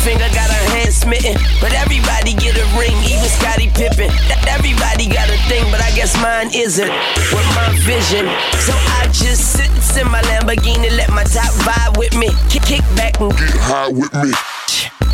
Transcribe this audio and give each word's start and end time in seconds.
finger 0.00 0.28
got 0.32 0.48
her 0.48 0.64
hand 0.76 0.92
smitten. 0.92 1.36
But 1.60 1.72
everybody 1.76 2.34
get 2.34 2.56
a 2.56 2.66
ring, 2.76 2.96
even 3.04 3.28
Scottie 3.28 3.70
Pippen. 3.72 4.08
Everybody 4.48 5.08
got 5.08 5.28
a 5.28 5.38
thing, 5.48 5.64
but 5.70 5.80
I 5.80 5.92
guess 5.92 6.16
mine 6.20 6.50
isn't. 6.54 6.90
With 7.32 7.48
my 7.54 7.68
vision. 7.84 8.26
So 8.64 8.72
I 8.98 9.08
just 9.12 9.56
sit 9.56 9.70
in 10.00 10.10
my 10.10 10.22
Lamborghini, 10.22 10.90
let 10.96 11.10
my 11.10 11.24
top 11.24 11.52
vibe 11.66 11.98
with 11.98 12.16
me. 12.16 12.28
Kick, 12.48 12.62
kick 12.62 12.84
back 12.96 13.20
and 13.20 13.30
get 13.32 13.50
high 13.58 13.88
with 13.88 14.12
me. 14.14 14.32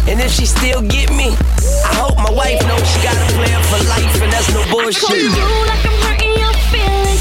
And 0.07 0.21
if 0.21 0.31
she 0.31 0.47
still 0.47 0.83
get 0.83 1.11
me, 1.11 1.35
I 1.83 1.93
hope 1.99 2.17
my 2.19 2.31
wife 2.31 2.61
knows 2.69 2.85
she 2.87 3.03
got 3.03 3.17
a 3.17 3.27
plan 3.35 3.59
for 3.67 3.81
life, 3.91 4.23
and 4.23 4.31
that's 4.31 4.53
no 4.55 4.63
bullshit. 4.71 5.11
I 5.11 5.35
you 5.35 5.49
like 5.67 5.83
I'm 5.83 5.99
hurting 6.07 6.35
your 6.39 6.55
feelings. 6.71 7.16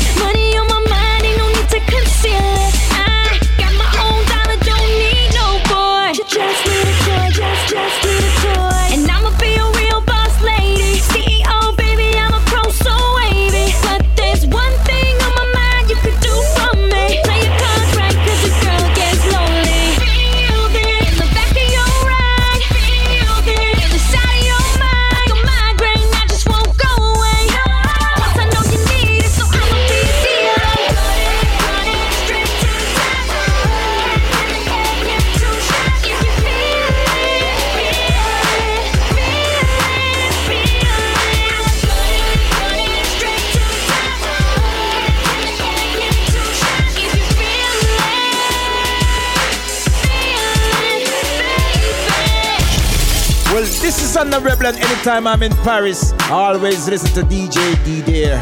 Well, 54.15 54.23
this 54.23 54.39
is 54.39 54.45
Rebel, 54.45 54.67
and 54.67 54.77
anytime 54.77 55.27
I'm 55.27 55.43
in 55.43 55.51
Paris, 55.67 56.13
I 56.31 56.55
always 56.55 56.87
listen 56.87 57.11
to 57.19 57.27
DJ 57.27 57.59
D 57.83 57.99
there. 57.99 58.39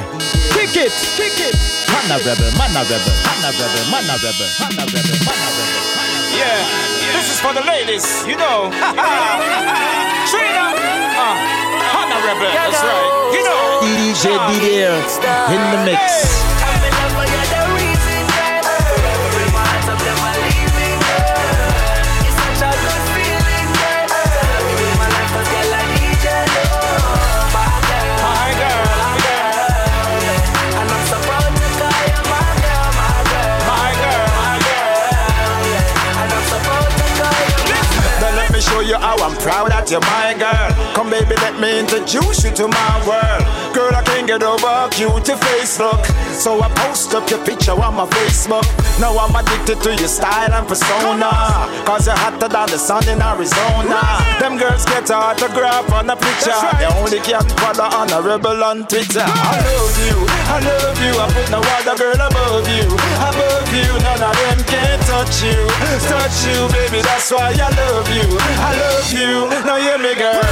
Kick 0.54 0.78
it, 0.78 0.94
kick 1.18 1.34
it. 1.42 1.58
Manna 1.90 2.22
Rebel, 2.22 2.46
Manna 2.62 2.86
Rebel, 2.86 3.10
Manna 3.26 3.50
Rebel, 3.58 3.82
Manna 3.90 4.14
Rebel, 4.22 4.50
Manna 4.62 4.86
Rebel, 4.86 5.18
Manna 5.26 5.50
Rebel. 5.50 5.82
Yeah, 6.38 6.62
this 7.18 7.26
is 7.34 7.42
for 7.42 7.58
the 7.58 7.66
ladies, 7.66 8.06
you 8.30 8.38
know. 8.38 8.70
Trina, 10.30 10.78
uh, 11.18 11.42
Hannah 11.90 12.22
Rebel, 12.22 12.54
that's 12.54 12.78
right. 12.78 13.34
You 13.34 13.42
know. 13.42 13.82
DJ 13.82 14.30
D 14.46 14.62
there 14.62 14.94
in 15.50 15.62
the 15.74 15.82
mix. 15.90 16.63
You're 39.94 40.02
my 40.02 40.34
girl. 40.34 40.74
Come, 40.96 41.12
baby, 41.12 41.36
let 41.38 41.60
me 41.60 41.80
introduce 41.80 42.44
you 42.44 42.52
to 42.52 42.68
my 42.68 42.94
world. 43.06 43.63
Girl, 43.74 43.90
I 43.90 44.04
can't 44.06 44.28
get 44.28 44.44
over 44.44 44.88
cute 44.94 45.34
face 45.34 45.80
look. 45.80 46.06
So 46.30 46.62
I 46.62 46.70
post 46.78 47.14
up 47.16 47.28
your 47.30 47.44
picture 47.44 47.74
on 47.74 47.96
my 47.96 48.06
Facebook. 48.06 48.62
Now 49.02 49.18
I'm 49.18 49.34
addicted 49.34 49.82
to 49.82 49.96
your 49.98 50.08
style 50.08 50.54
and 50.54 50.68
persona. 50.68 51.34
Cause 51.82 52.06
you're 52.06 52.16
hotter 52.16 52.48
than 52.48 52.70
the 52.70 52.78
sun 52.78 53.02
in 53.10 53.18
Arizona. 53.18 53.98
Them 54.38 54.62
girls 54.62 54.86
get 54.86 55.10
an 55.10 55.18
autograph 55.18 55.90
on 55.90 56.06
a 56.06 56.16
picture. 56.16 56.54
They 56.78 56.86
only 57.02 57.18
can 57.26 57.42
follow 57.58 57.90
on 57.90 58.14
a 58.14 58.22
rebel 58.22 58.64
on 58.64 58.86
Twitter. 58.86 59.26
I 59.26 59.58
love 59.66 59.98
you, 60.06 60.18
I 60.22 60.58
love 60.62 61.00
you. 61.02 61.14
I 61.18 61.26
put 61.34 61.50
no 61.50 61.60
other 61.82 61.98
girl 61.98 62.22
above 62.22 62.70
you. 62.70 62.86
Above 63.26 63.74
you, 63.74 63.90
none 64.06 64.22
of 64.22 64.38
them 64.38 64.60
can 64.70 65.02
touch 65.10 65.42
you. 65.42 65.58
Touch 66.14 66.38
you, 66.46 66.70
baby, 66.70 67.02
that's 67.02 67.32
why 67.34 67.58
I 67.58 67.70
love 67.74 68.06
you. 68.14 68.30
I 68.38 68.78
love 68.78 69.10
you. 69.10 69.50
Now 69.66 69.82
hear 69.82 69.98
me, 69.98 70.14
girl. 70.14 70.46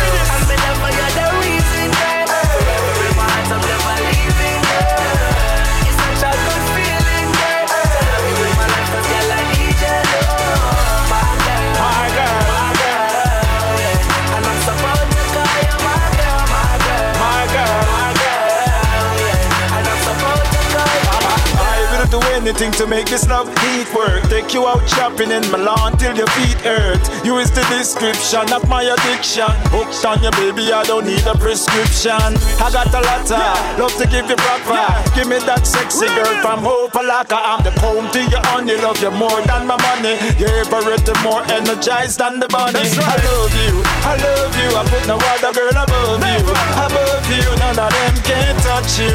Anything 22.52 22.72
to 22.72 22.86
make 22.86 23.08
this 23.08 23.28
love 23.30 23.48
heat 23.60 23.88
work. 23.96 24.22
Take 24.28 24.54
you 24.54 24.68
out 24.68 24.84
shopping 24.90 25.32
in 25.32 25.44
Milan 25.52 25.98
till 25.98 26.16
your 26.16 26.28
feet 26.36 26.60
hurt. 26.68 27.00
You 27.24 27.38
is 27.38 27.50
the 27.52 27.64
description 27.72 28.52
of 28.52 28.68
my 28.68 28.84
addiction. 28.84 29.48
Hooked 29.72 30.04
on 30.04 30.22
your 30.22 30.36
baby, 30.36 30.72
I 30.74 30.84
don't 30.84 31.06
need 31.06 31.24
a 31.24 31.36
prescription. 31.38 32.36
I 32.60 32.68
got 32.68 32.92
a 32.92 33.00
lot 33.00 33.24
of 33.24 33.80
love 33.80 33.96
to 33.96 34.06
give 34.08 34.28
you 34.28 34.36
proper. 34.36 34.84
Give 35.16 35.28
me 35.32 35.40
that 35.48 35.64
sexy 35.64 36.08
girl 36.12 36.36
from 36.44 36.60
Hopalaka. 36.68 37.40
I'm 37.40 37.64
the 37.64 37.72
comb 37.80 38.12
to 38.12 38.20
your 38.28 38.44
honey, 38.52 38.76
love 38.84 39.00
you 39.00 39.12
more 39.12 39.40
than 39.48 39.64
my 39.68 39.80
money. 39.80 40.20
You're 40.36 40.68
everything 40.68 41.20
more 41.24 41.44
energized 41.48 42.20
than 42.20 42.40
the 42.44 42.52
bunny. 42.52 42.84
I 42.84 43.16
love 43.32 43.56
you, 43.64 43.74
I 44.04 44.14
love 44.20 44.56
you. 44.60 44.70
I 44.76 44.84
put 44.92 45.04
no 45.08 45.16
other 45.16 45.56
girl 45.56 45.72
above 45.72 46.20
you. 46.20 46.44
Above 46.84 47.28
you, 47.32 47.48
none 47.64 47.80
of 47.80 47.92
them 47.96 48.16
can 48.28 48.61
touch 48.62 49.00
you. 49.00 49.12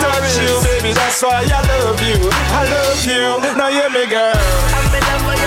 Touch 0.00 0.38
you, 0.40 0.52
baby, 0.64 0.92
that's 0.92 1.22
why 1.22 1.44
I 1.44 1.60
love 1.68 2.00
you. 2.02 2.18
I 2.32 2.64
love 2.68 3.04
you. 3.04 3.56
Now 3.56 3.68
hear 3.70 3.90
me, 3.90 4.06
girl. 4.10 4.34
My 5.26 5.45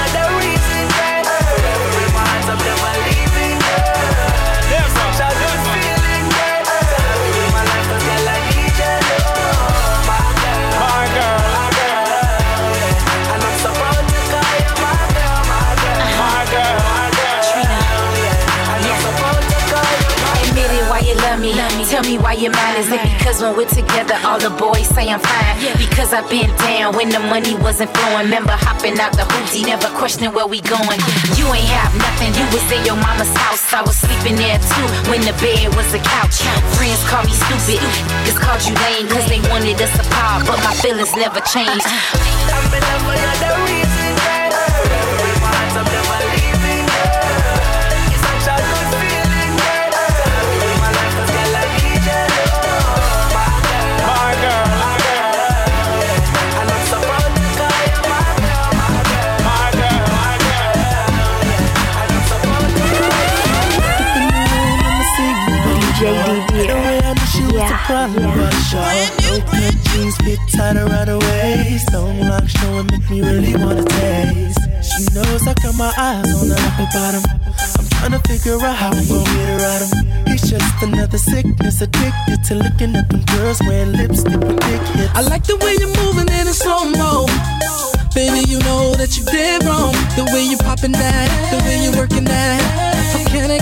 Is 22.79 22.87
it 22.95 23.03
because 23.19 23.41
when 23.43 23.57
we're 23.57 23.67
together, 23.67 24.15
all 24.23 24.39
the 24.39 24.55
boys 24.55 24.87
say 24.87 25.11
I'm 25.11 25.19
fine? 25.19 25.59
Because 25.75 26.15
I've 26.15 26.29
been 26.31 26.47
down 26.63 26.95
when 26.95 27.09
the 27.09 27.19
money 27.19 27.51
wasn't 27.59 27.91
flowing. 27.91 28.31
Remember 28.31 28.55
hopping 28.55 28.95
out 29.03 29.11
the 29.11 29.27
hootie, 29.27 29.67
never 29.67 29.91
questioning 29.99 30.31
where 30.31 30.47
we 30.47 30.63
going. 30.63 30.95
You 31.35 31.43
ain't 31.51 31.67
have 31.75 31.91
nothing. 31.99 32.31
You 32.39 32.47
was 32.55 32.63
in 32.71 32.79
your 32.87 32.95
mama's 32.95 33.35
house. 33.35 33.67
I 33.75 33.83
was 33.83 33.99
sleeping 33.99 34.39
there 34.39 34.63
too 34.63 34.87
when 35.11 35.19
the 35.27 35.35
bed 35.43 35.75
was 35.75 35.91
a 35.91 35.99
couch. 35.99 36.39
Friends 36.79 37.03
call 37.11 37.27
me 37.27 37.35
stupid. 37.35 37.83
Just 38.23 38.39
called 38.39 38.63
you 38.63 38.71
lame 38.87 39.11
because 39.11 39.27
they 39.27 39.43
wanted 39.51 39.75
us 39.75 39.91
apart. 39.99 40.47
But 40.47 40.63
my 40.63 40.71
feelings 40.79 41.11
never 41.19 41.43
changed. 41.51 41.83
Uh-huh. 41.83 42.15
My 44.07 44.08
problem, 67.89 68.29
but 68.37 68.53
short. 68.69 68.85
No 69.25 69.41
cut 69.49 69.75
jeans 69.89 70.15
fit 70.21 70.39
tight 70.53 70.77
around 70.77 71.07
her 71.09 71.17
waist. 71.17 71.91
Long 71.91 72.19
lock 72.29 72.45
showing 72.47 72.85
make 72.93 73.09
me 73.09 73.21
really 73.21 73.55
wanna 73.57 73.83
taste. 73.83 74.61
She 74.85 75.01
knows 75.15 75.41
I 75.49 75.53
got 75.63 75.73
my 75.75 75.91
eyes 75.97 76.29
on 76.37 76.47
the 76.53 76.57
upper 76.67 76.87
bottom. 76.93 77.23
I'm 77.77 77.87
trying 77.97 78.13
to 78.13 78.21
figure 78.29 78.61
out 78.61 78.75
how 78.81 78.93
I'm 78.93 79.07
gonna 79.09 79.33
get 79.33 79.47
her 79.49 79.61
out 79.73 79.81
of 79.85 79.91
It's 80.29 80.45
just 80.53 80.83
another 80.83 81.17
sickness 81.17 81.81
addicted 81.81 82.39
to 82.47 82.53
looking 82.63 82.95
at 82.95 83.09
them 83.09 83.23
girls 83.33 83.59
wearing 83.65 83.93
lipstick 83.93 84.37
with 84.37 84.59
big 84.69 84.81
hips. 84.93 85.15
I 85.17 85.21
like 85.21 85.43
the 85.45 85.57
way 85.57 85.73
you're 85.81 85.95
moving 86.03 86.29
in 86.29 86.45
a 86.47 86.53
slow 86.53 86.85
mo. 86.93 87.25
Baby, 88.13 88.41
you 88.51 88.59
know 88.69 88.93
that 89.01 89.17
you 89.17 89.23
did 89.25 89.65
wrong. 89.65 89.93
The 90.19 90.29
way 90.33 90.43
you 90.45 90.57
popping 90.57 90.93
that, 90.93 91.27
the 91.51 91.57
way 91.65 91.77
you 91.83 91.91
working 91.97 92.25
that. 92.25 92.61
How 93.13 93.23
can 93.31 93.49
I 93.49 93.59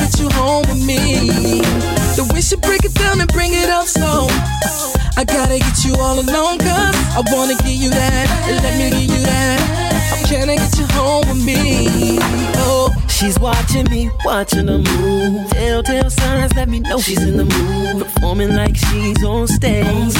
the 2.17 2.23
way 2.33 2.41
she 2.41 2.55
break 2.55 2.83
it 2.83 2.95
down 2.95 3.21
and 3.21 3.31
bring 3.31 3.53
it 3.53 3.69
up 3.69 3.85
slow. 3.85 4.25
I 5.17 5.23
gotta 5.23 5.59
get 5.59 5.85
you 5.85 5.93
all 6.01 6.19
alone, 6.19 6.57
cause 6.57 6.95
I 7.13 7.21
wanna 7.31 7.53
give 7.61 7.77
you 7.77 7.91
that. 7.91 8.59
Let 8.63 8.73
me 8.79 8.89
give 8.89 9.17
you 9.17 9.23
that. 9.23 10.25
Can 10.25 10.49
I 10.49 10.55
get 10.55 10.79
you 10.79 10.87
home 10.87 11.29
with 11.29 11.45
me? 11.45 12.46
She's 13.17 13.39
watching 13.39 13.89
me, 13.89 14.11
watching 14.25 14.67
her 14.67 14.77
move. 14.77 15.49
Telltale 15.49 16.11
signs 16.11 16.53
let 16.53 16.69
me 16.69 16.81
know 16.81 16.99
she's 16.99 17.23
in 17.23 17.35
the 17.35 17.45
mood. 17.45 18.03
Performing 18.03 18.55
like 18.55 18.75
she's 18.75 19.23
on 19.23 19.47
stage. 19.47 20.13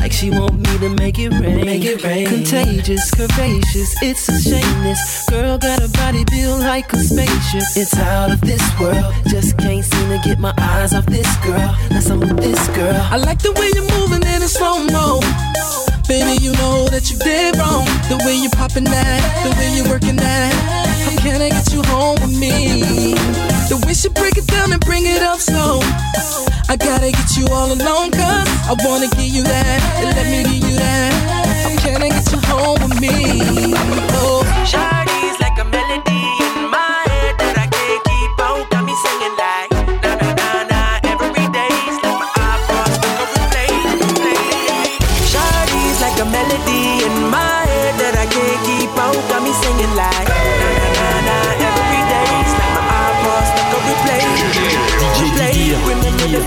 Like 0.00 0.10
she 0.10 0.30
want 0.30 0.54
me 0.58 0.78
to 0.78 0.88
make 0.88 1.16
it 1.20 1.30
rain. 1.30 1.64
Make 1.64 1.84
it 1.84 2.02
rain. 2.02 2.26
Contagious, 2.26 3.08
curvaceous, 3.12 3.94
it's 4.02 4.28
a 4.28 4.40
shame. 4.40 4.82
This 4.82 5.24
girl 5.30 5.58
got 5.58 5.80
a 5.80 5.88
body 5.90 6.24
built 6.24 6.58
like 6.62 6.92
a 6.92 6.98
spaceship. 6.98 7.62
It's 7.76 7.96
out 7.98 8.32
of 8.32 8.40
this 8.40 8.80
world. 8.80 9.14
Just 9.28 9.56
can't 9.58 9.84
seem 9.84 10.08
to 10.08 10.20
get 10.24 10.40
my 10.40 10.52
eyes 10.58 10.92
off 10.92 11.06
this 11.06 11.36
girl. 11.36 11.76
That's 11.90 12.10
I'm 12.10 12.18
with 12.18 12.38
this 12.38 12.66
girl. 12.74 13.00
I 13.12 13.16
like 13.16 13.42
the 13.42 13.52
way 13.52 13.70
you're 13.76 13.88
moving 14.00 14.26
in 14.26 14.42
a 14.42 14.48
slow 14.48 14.84
mo. 14.86 15.20
Baby, 16.08 16.42
you 16.42 16.50
know 16.54 16.88
that 16.88 17.12
you 17.12 17.16
did 17.18 17.56
wrong. 17.58 17.86
The 18.10 18.20
way 18.26 18.34
you're 18.34 18.50
popping 18.50 18.84
that, 18.90 19.22
the 19.44 19.50
way 19.56 19.76
you're 19.76 19.88
working 19.88 20.16
that. 20.16 20.83
Can 21.24 21.40
I 21.40 21.48
get 21.48 21.72
you 21.72 21.80
home 21.86 22.16
with 22.20 22.38
me? 22.38 23.14
The 23.70 23.82
way 23.86 23.94
she 23.94 24.10
break 24.10 24.36
it 24.36 24.46
down 24.46 24.72
and 24.72 24.80
bring 24.84 25.06
it 25.06 25.22
up 25.22 25.40
slow. 25.40 25.80
I 26.68 26.76
gotta 26.76 27.10
get 27.12 27.38
you 27.38 27.46
all 27.48 27.72
alone, 27.72 28.10
cause 28.10 28.46
I 28.68 28.76
wanna 28.84 29.08
give 29.16 29.32
you 29.32 29.42
that. 29.42 29.80
And 29.96 30.14
let 30.14 30.26
me 30.26 30.42
give 30.44 30.68
you 30.68 30.76
that. 30.76 31.80
Can 31.80 32.02
I 32.02 32.10
get 32.10 32.30
you 32.30 32.38
home 32.40 32.76
with 32.82 33.00
me? 33.00 33.72
Oh. 34.12 34.93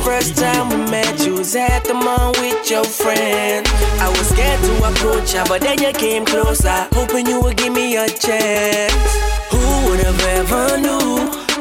First 0.07 0.37
time 0.37 0.69
we 0.69 0.77
met? 0.89 1.13
You 1.25 1.33
was 1.33 1.53
at 1.53 1.83
the 1.83 1.93
mall 1.93 2.31
with 2.39 2.71
your 2.71 2.85
friend. 2.85 3.67
I 3.99 4.07
was 4.07 4.29
scared 4.31 4.61
to 4.67 4.73
approach 4.89 5.33
ya, 5.33 5.43
but 5.51 5.59
then 5.59 5.77
you 5.83 5.91
came 5.91 6.23
closer, 6.23 6.79
hoping 6.93 7.27
you 7.27 7.41
would 7.41 7.57
give 7.57 7.73
me 7.73 7.97
a 7.97 8.07
chance. 8.07 9.09
Who 9.51 9.63
would 9.85 9.99
have 10.07 10.21
ever 10.39 10.65
knew 10.85 11.11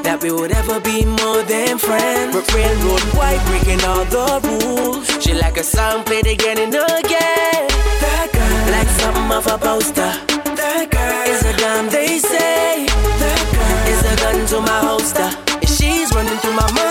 that 0.06 0.18
we 0.22 0.30
would 0.30 0.52
ever 0.52 0.78
be 0.78 1.04
more 1.04 1.42
than 1.42 1.76
friends? 1.76 2.30
But 2.34 2.46
railroad 2.54 3.02
white 3.18 3.42
breaking 3.48 3.82
all 3.90 4.04
the 4.16 4.28
rules. 4.46 5.04
She 5.22 5.34
like 5.34 5.56
a 5.56 5.64
song 5.64 6.04
played 6.04 6.28
again 6.28 6.58
and 6.64 6.74
again. 7.00 7.66
That 8.04 8.28
girl, 8.36 8.64
like 8.76 8.90
something 9.00 9.28
off 9.36 9.46
a 9.54 9.58
poster. 9.58 10.12
That 10.54 10.86
girl 10.94 11.22
is 11.34 11.42
a 11.52 11.54
gun, 11.58 11.88
they 11.88 12.18
say. 12.18 12.86
That 13.22 13.42
girl 13.58 13.80
is 13.92 14.00
a 14.06 14.14
gun 14.22 14.38
to 14.52 14.58
my 14.70 14.78
holster. 14.86 15.30
And 15.62 15.68
she's 15.76 16.14
running 16.14 16.38
through 16.38 16.54
my 16.54 16.70
mind 16.78 16.85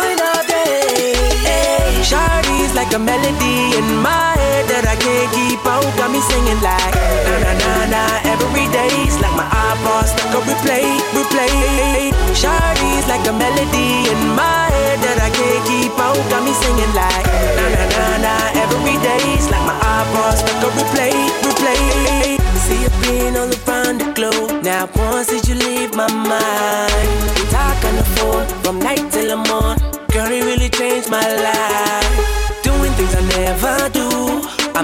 like 2.85 2.95
a 2.95 2.99
melody 2.99 3.73
in 3.77 3.87
my 3.97 4.37
head 4.37 4.69
that 4.69 4.85
I 4.85 4.93
can't 4.93 5.29
keep 5.33 5.61
out. 5.65 5.85
Got 5.97 6.13
me 6.13 6.21
singing 6.21 6.61
like 6.61 6.93
na 7.25 7.33
na 7.41 7.51
na 7.57 7.71
na 7.89 8.01
every 8.29 8.69
day's 8.69 9.17
like 9.17 9.33
my 9.33 9.47
iPod 9.49 10.05
stuck 10.05 10.37
on 10.37 10.45
replay, 10.45 10.85
replay. 11.17 12.13
Shawty's 12.37 13.05
like 13.09 13.25
a 13.25 13.33
melody 13.33 14.05
in 14.05 14.21
my 14.37 14.69
head 14.69 15.01
that 15.01 15.17
I 15.17 15.33
can't 15.33 15.63
keep 15.65 15.97
out. 15.97 16.19
Got 16.29 16.45
me 16.45 16.53
singing 16.53 16.93
like 16.93 17.25
na 17.57 17.65
na 17.73 17.83
na 17.89 18.05
na 18.21 18.33
every 18.61 18.97
day's 19.01 19.49
like 19.49 19.65
my 19.65 19.77
iPod 19.81 20.33
stuck 20.37 20.61
on 20.61 20.71
replay, 20.77 21.15
replay. 21.41 22.37
See 22.69 22.85
you 22.85 22.91
being 23.01 23.33
all 23.33 23.49
around 23.49 23.97
the 23.97 24.13
globe. 24.13 24.61
Now 24.61 24.85
once 24.93 25.33
did 25.33 25.47
you 25.49 25.55
leave 25.57 25.95
my 25.97 26.05
mind? 26.05 27.17
We 27.33 27.49
talk 27.49 27.81
on 27.81 27.97
the 27.97 28.05
phone 28.13 28.45
from 28.61 28.77
night 28.77 29.09
till 29.09 29.33
the 29.33 29.39
morning. 29.49 29.81
Girl, 30.13 30.29
it 30.29 30.45
really 30.45 30.69
changed 30.69 31.09
my 31.09 31.25
life. 31.25 31.84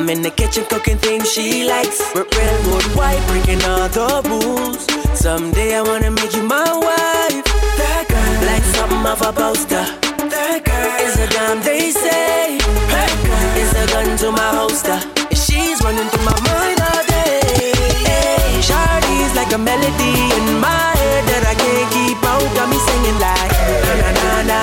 I'm 0.02 0.10
in 0.10 0.24
the 0.24 0.32
kitchen 0.32 0.66
cooking 0.66 0.98
things 0.98 1.32
she 1.32 1.64
likes. 1.64 2.02
R- 2.16 2.26
Railroad 2.26 2.86
white, 2.98 3.22
breaking 3.30 3.62
all 3.70 3.86
the 3.88 4.10
rules. 4.26 4.82
Someday 5.14 5.78
I 5.78 5.84
wanna 5.84 6.10
make 6.10 6.34
you 6.34 6.42
my 6.42 6.66
wife. 6.74 7.46
That 7.78 8.10
girl, 8.10 8.34
like 8.50 8.66
something 8.74 9.06
off 9.06 9.22
a 9.22 9.30
poster. 9.30 9.86
That 10.26 10.66
girl 10.66 10.90
is 11.06 11.22
a 11.22 11.28
damn 11.30 11.62
they 11.62 11.94
say. 11.94 12.58
That 12.90 13.14
girl 13.22 13.50
is 13.62 13.72
a 13.78 13.86
gun 13.94 14.18
to 14.26 14.32
my 14.34 14.50
holster. 14.58 14.98
She's 15.38 15.78
running 15.86 16.10
through 16.10 16.26
my 16.26 16.34
mind 16.50 16.82
all 16.82 17.04
day. 17.06 17.70
Hey, 18.02 18.58
Shawty's 18.58 19.38
like 19.38 19.54
a 19.54 19.62
melody 19.62 20.18
in 20.34 20.58
my 20.58 20.98
head 20.98 21.24
that 21.30 21.46
I 21.46 21.54
can't 21.54 21.90
keep 21.94 22.18
out. 22.26 22.42
Got 22.58 22.74
me 22.74 22.80
singing 22.90 23.20
like 23.22 23.54
na 23.86 23.94
na 24.02 24.10
na 24.18 24.32
na 24.50 24.60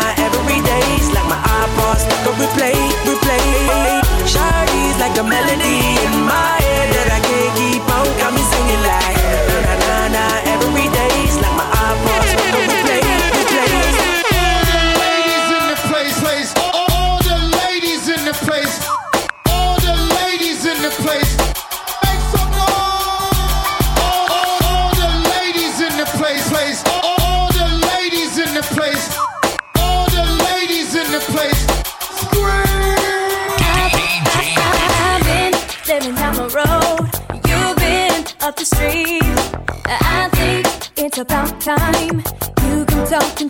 day's 0.66 1.06
like 1.14 1.30
my 1.30 1.38
iPod 1.62 1.96
stuck 2.02 2.26
on 2.26 2.34
replay, 2.42 2.74
replay. 3.06 4.07
Shawty's 4.48 4.98
like 4.98 5.18
a 5.18 5.24
melody 5.24 5.78
in 6.06 6.24
my 6.24 6.57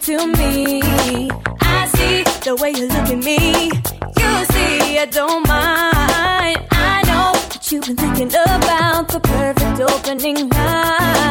to 0.08 0.26
me. 0.26 0.80
I 1.60 1.86
see 1.88 2.22
the 2.42 2.56
way 2.58 2.70
you 2.70 2.88
look 2.88 3.08
at 3.14 3.18
me. 3.18 3.66
You 4.20 4.32
see, 4.52 4.98
I 4.98 5.06
don't 5.10 5.46
mind. 5.46 6.58
I 6.70 7.02
know 7.08 7.32
that 7.50 7.70
you've 7.70 7.84
been 7.84 7.96
thinking 7.96 8.28
about 8.28 9.08
the 9.08 9.20
perfect 9.20 9.80
opening 9.80 10.48
line. 10.48 11.27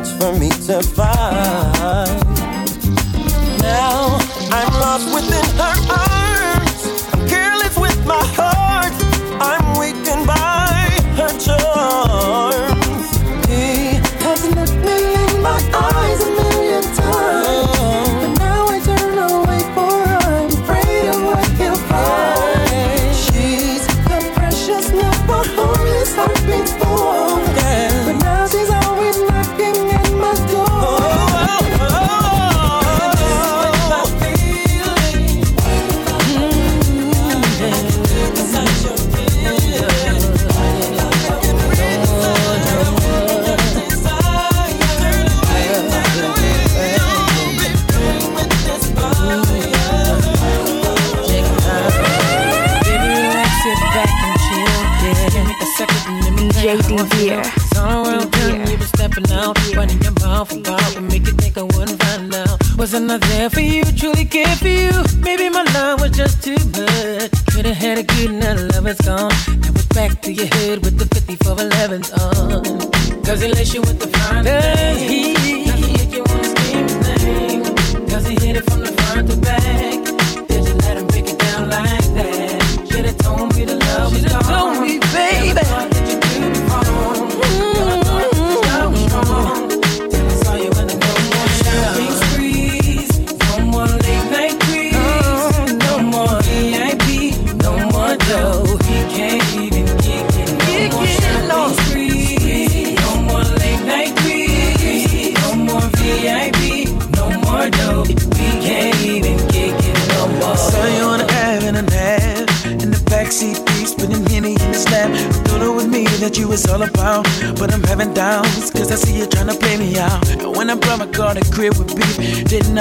much 0.00 0.08
for 0.18 0.38
me 0.38 0.48
to 0.48 0.82
find. 0.82 1.09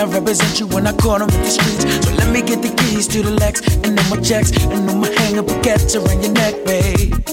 represent 0.10 0.60
you 0.60 0.68
when 0.68 0.88
I 0.88 0.94
caught 0.94 1.22
him 1.22 1.30
in 1.30 1.42
the 1.42 1.50
streets. 1.50 2.06
So 2.06 2.14
let 2.16 2.34
me 2.34 2.42
get 2.42 2.62
the 2.62 2.74
keys 2.82 3.08
to 3.10 3.22
the 3.22 3.32
Lex 3.32 3.62
and 3.84 4.00
all 4.00 4.10
my 4.10 4.22
checks 4.22 4.52
and 4.52 4.90
all 4.90 4.96
my 4.96 5.10
hang 5.10 5.38
up 5.38 5.48
to 5.48 6.04
around 6.04 6.24
your 6.24 6.34
neck, 6.34 6.56
babe. 6.66 7.29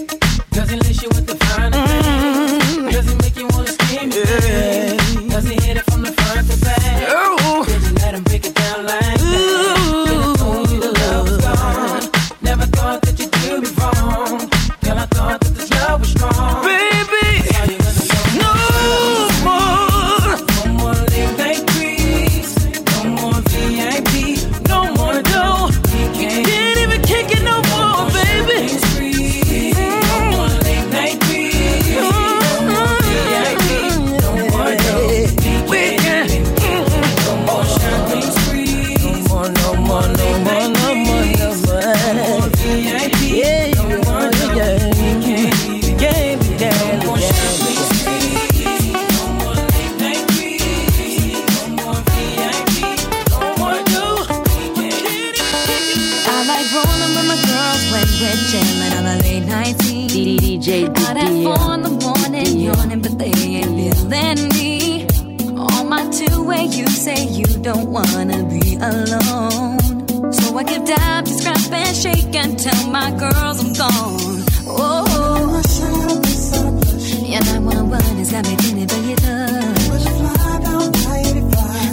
got 78.42 78.48
me 78.48 78.56
feeling 78.56 78.88
for 78.88 78.96
you 78.96 79.16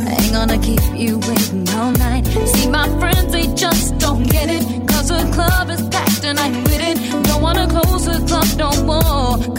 I 0.05 0.17
ain't 0.19 0.33
gonna 0.33 0.57
keep 0.57 0.81
you 0.93 1.19
waiting 1.19 1.69
all 1.69 1.91
night. 1.91 2.25
See, 2.25 2.69
my 2.69 2.89
friends, 3.00 3.31
they 3.31 3.47
just 3.55 3.97
don't 3.97 4.23
get 4.23 4.50
it. 4.50 4.63
Cause 4.89 5.07
the 5.07 5.23
club 5.33 5.69
is 5.69 5.88
packed 5.88 6.25
and 6.25 6.38
I'm 6.38 6.63
with 6.63 6.81
it. 6.81 6.97
Don't 7.23 7.41
wanna 7.41 7.67
close 7.67 8.05
the 8.05 8.19
club 8.27 8.47
no 8.57 8.71
more. 8.83 9.52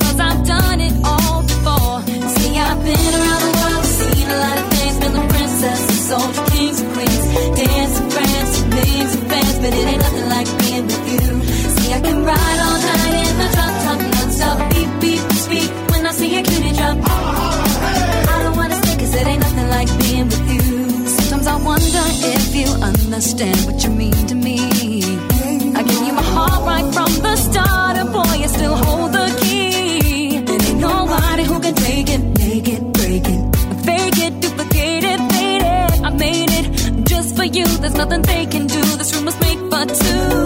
understand 23.24 23.66
what 23.66 23.82
you 23.82 23.90
mean 23.90 24.26
to 24.26 24.34
me. 24.34 24.58
I 25.74 25.82
gave 25.82 26.06
you 26.06 26.12
my 26.12 26.22
heart 26.34 26.60
right 26.66 26.84
from 26.92 27.10
the 27.22 27.36
start, 27.36 27.96
and 27.96 28.12
boy, 28.12 28.34
you 28.34 28.48
still 28.48 28.76
hold 28.76 29.12
the 29.12 29.26
key. 29.40 30.40
There 30.40 30.62
ain't 30.68 30.78
nobody 30.78 31.44
who 31.44 31.58
can 31.58 31.74
take 31.74 32.10
it, 32.10 32.22
make 32.38 32.68
it, 32.68 32.82
break 32.92 33.24
it, 33.26 33.56
fake 33.86 34.18
it, 34.26 34.40
duplicate 34.40 35.04
it, 35.04 35.20
fade 35.32 35.62
it. 35.62 36.04
I 36.04 36.10
made 36.10 36.50
it 36.50 37.06
just 37.06 37.34
for 37.34 37.44
you. 37.44 37.66
There's 37.78 37.96
nothing 37.96 38.20
they 38.20 38.44
can 38.44 38.66
do. 38.66 38.82
This 38.98 39.14
room 39.14 39.24
was 39.24 39.40
made 39.40 39.58
for 39.70 39.84
two. 39.86 40.43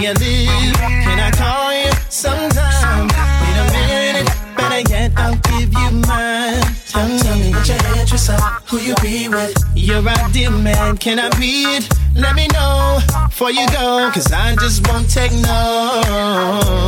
say 0.00 0.08
I 0.08 0.12
need. 0.14 0.74
Can 0.76 1.18
I 1.18 1.30
call 1.30 1.72
you 1.72 1.90
sometime? 2.08 3.08
Wait 3.42 3.56
a 3.58 3.64
minute, 3.72 4.28
better 4.56 4.90
yet, 4.90 5.12
I'll 5.16 5.36
give 5.36 5.72
you 5.72 5.90
mine. 6.06 6.62
Tell 6.88 7.08
me 7.08 7.52
what 7.52 7.66
your 7.68 7.76
interests 7.98 8.28
are, 8.30 8.60
who 8.68 8.78
you 8.78 8.94
be 9.02 9.28
with. 9.28 9.56
Your 9.74 10.06
ideal 10.08 10.52
man, 10.52 10.96
can 10.96 11.18
I 11.18 11.28
be 11.38 11.64
it? 11.76 11.88
Let 12.14 12.34
me 12.34 12.48
know 12.48 12.98
before 13.28 13.50
you 13.50 13.66
go, 13.68 14.10
cause 14.12 14.32
I 14.32 14.56
just 14.56 14.86
won't 14.88 15.08
take 15.08 15.32
no. 15.32 16.00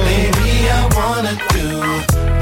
Baby, 0.04 0.68
I 0.68 0.82
wanna 0.96 1.34
do 1.54 1.68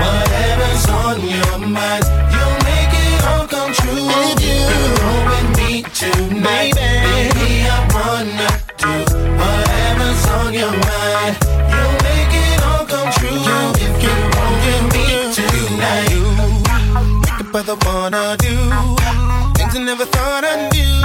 whatever's 0.00 0.86
on 0.88 1.20
your 1.20 1.58
mind. 1.68 2.04
You'll 2.32 2.60
make 2.70 2.92
it 3.04 3.24
all 3.26 3.46
come 3.46 3.72
true 3.72 4.08
if 4.08 4.40
you 4.46 4.60
go 5.00 5.10
with 5.30 5.48
me 5.58 5.82
tonight. 5.82 6.74
Baby, 6.74 7.34
Baby 7.34 7.68
I 7.68 7.78
wanna 7.92 8.69
on 10.50 10.54
your 10.54 10.72
mind. 10.72 11.36
You'll 11.70 11.98
make 12.06 12.34
it 12.42 12.62
all 12.68 12.84
come 12.86 13.10
true 13.18 13.42
if 13.84 13.96
you 14.02 14.14
won't 14.34 14.56
give 14.66 14.84
me 14.94 15.06
tonight. 15.36 16.10
You, 16.10 16.24
about 17.44 17.66
the 17.66 17.76
wanna 17.86 18.36
do, 18.38 18.54
things 19.56 19.76
I 19.76 19.80
never 19.84 20.06
thought 20.06 20.44
I 20.44 20.54
knew. 20.72 21.00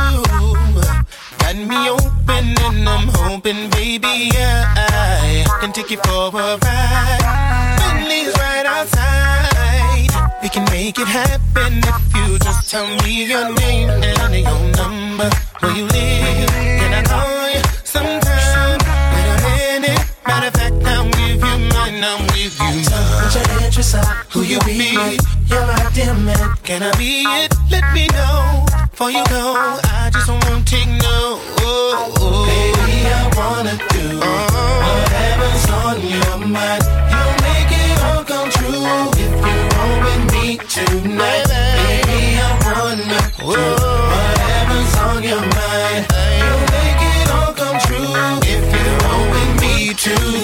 Got 1.41 1.55
me 1.71 1.79
open 1.89 2.45
and 2.65 2.89
I'm 2.89 3.07
hoping, 3.19 3.69
baby, 3.69 4.31
yeah, 4.33 4.73
I 4.75 5.57
can 5.61 5.71
take 5.71 5.91
you 5.91 5.97
for 5.97 6.29
a 6.29 6.57
ride. 6.65 7.23
Bentley's 7.79 8.33
right 8.37 8.65
outside. 8.65 10.09
We 10.41 10.49
can 10.49 10.65
make 10.71 10.97
it 10.97 11.07
happen 11.07 11.73
if 11.91 12.15
you 12.15 12.39
just 12.39 12.69
tell 12.71 12.87
me 13.03 13.25
your 13.25 13.53
name 13.53 13.89
and 13.89 14.33
your 14.33 14.61
number, 14.81 15.29
where 15.59 15.75
you 15.75 15.85
live. 15.85 16.49
Can 16.79 16.93
I 16.93 17.03
call 17.03 17.49
you? 17.49 17.74
Matter 20.35 20.47
of 20.47 20.53
fact, 20.53 20.75
I'm 20.83 21.05
with 21.11 21.39
you, 21.47 21.57
mine, 21.71 22.03
I'm 22.03 22.21
with 22.27 22.59
you. 22.59 22.83
So 22.83 22.97
put 23.23 23.35
your 23.35 23.63
interest 23.63 23.95
up, 23.95 24.05
who 24.33 24.41
you 24.41 24.59
be? 24.65 24.91
You're 25.47 25.65
my 25.65 25.89
dear 25.93 26.13
man. 26.13 26.57
Can 26.61 26.83
I 26.83 26.91
be 26.97 27.23
it? 27.23 27.53
Let 27.71 27.93
me 27.93 28.07
know. 28.07 28.65
Before 28.91 29.11
you 29.11 29.23
go, 29.31 29.55
I 29.55 30.11
just 30.11 30.27
won't 30.27 30.67
take 30.67 30.89
no. 30.89 31.39
Baby, 32.51 33.07
I 33.07 33.31
wanna 33.39 33.79
do 33.95 34.19
whatever's 34.83 35.65
on 35.71 36.03
your 36.03 36.37
mind. 36.51 36.83
You'll 37.11 37.35
make 37.47 37.71
it 37.71 37.95
all 38.03 38.23
come 38.27 38.49
true 38.51 38.83
if 39.15 39.31
you're 39.39 39.67
home 39.79 39.99
with 40.03 40.23
me 40.35 40.57
tonight. 40.67 41.47
Baby, 41.79 42.19
I 42.43 42.51
wanna 42.75 43.19
do 43.39 43.55
whatever's 44.11 44.95
on 44.99 45.23
your 45.23 45.39
mind. 45.39 45.64
you 50.03 50.34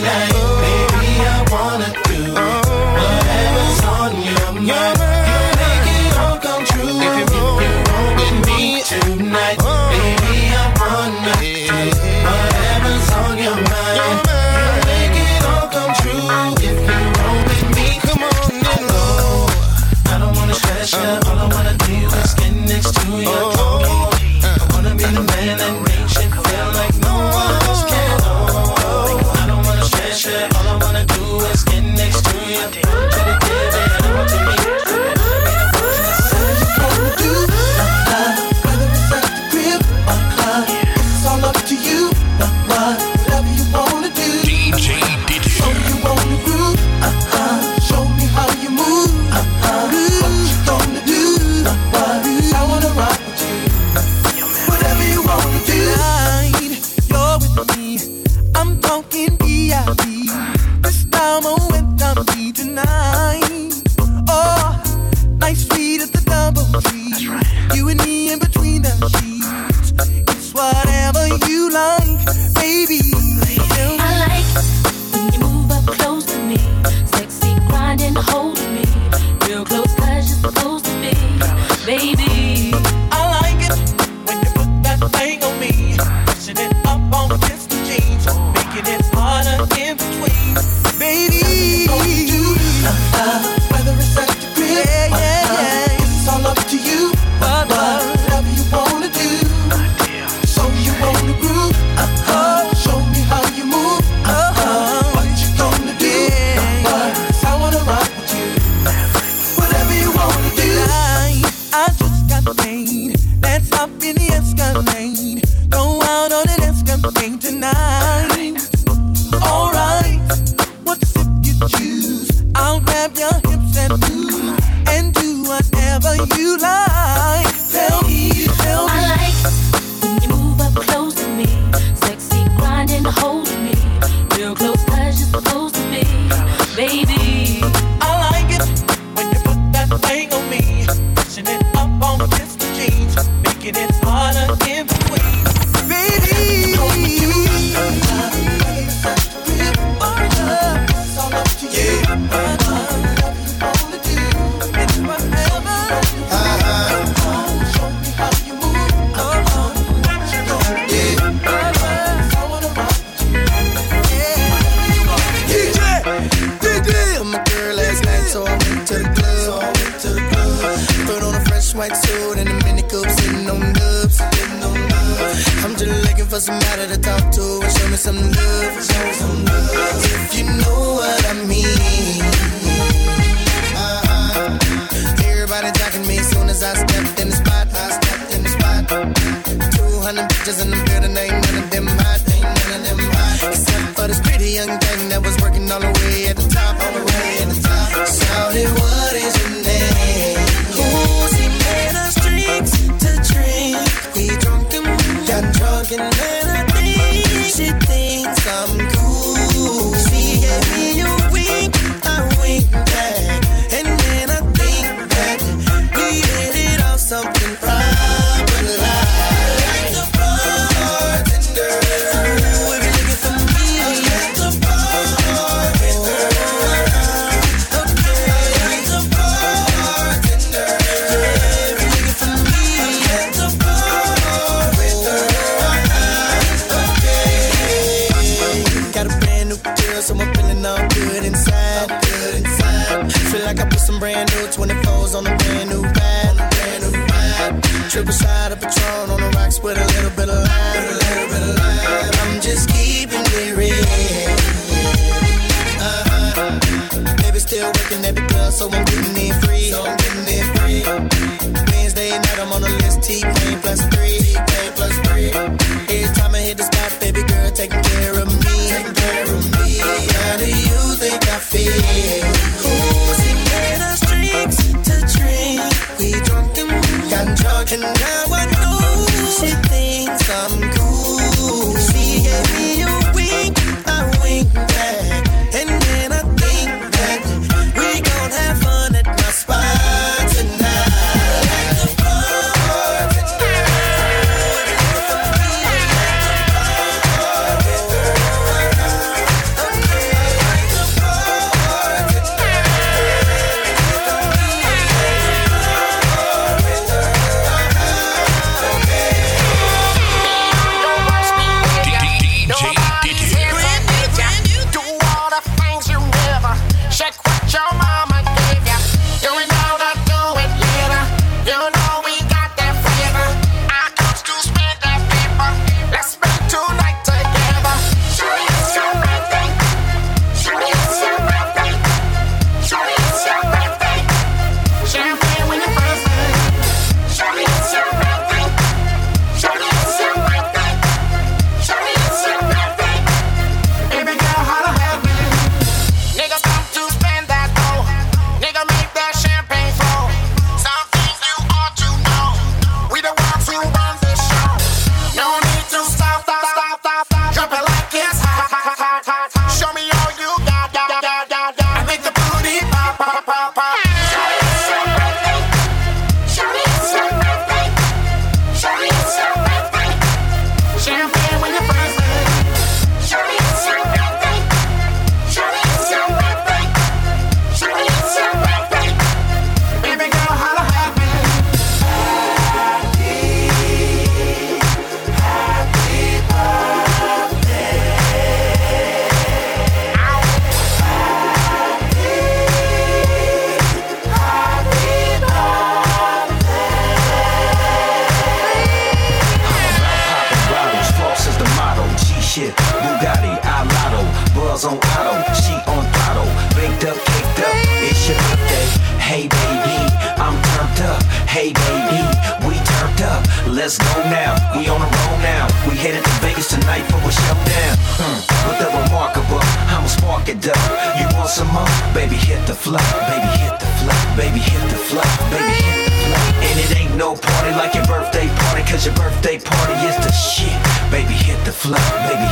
birthday 429.22 429.40
party 429.40 429.74
is 429.88 429.96
the 429.98 430.12
shit. 430.12 430.92
Baby, 430.92 431.14
hit 431.14 431.44
the 431.46 431.52
floor, 431.52 431.78
baby, 432.10 432.31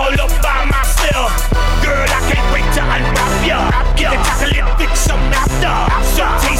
all 0.00 0.20
up 0.20 0.32
by 0.42 0.64
myself. 0.64 1.32
Girl, 1.84 2.08
I 2.08 2.20
can't 2.28 2.48
wait 2.54 2.68
to 2.76 2.82
unwrap 2.94 3.34
ya. 3.46 3.58
Get 3.96 4.10
the 4.12 4.18
chocolate 4.24 4.78
fix 4.78 5.00
some 5.00 5.20
after. 5.40 5.68
I'm 5.68 6.04
so 6.16 6.24
tasty. 6.40 6.59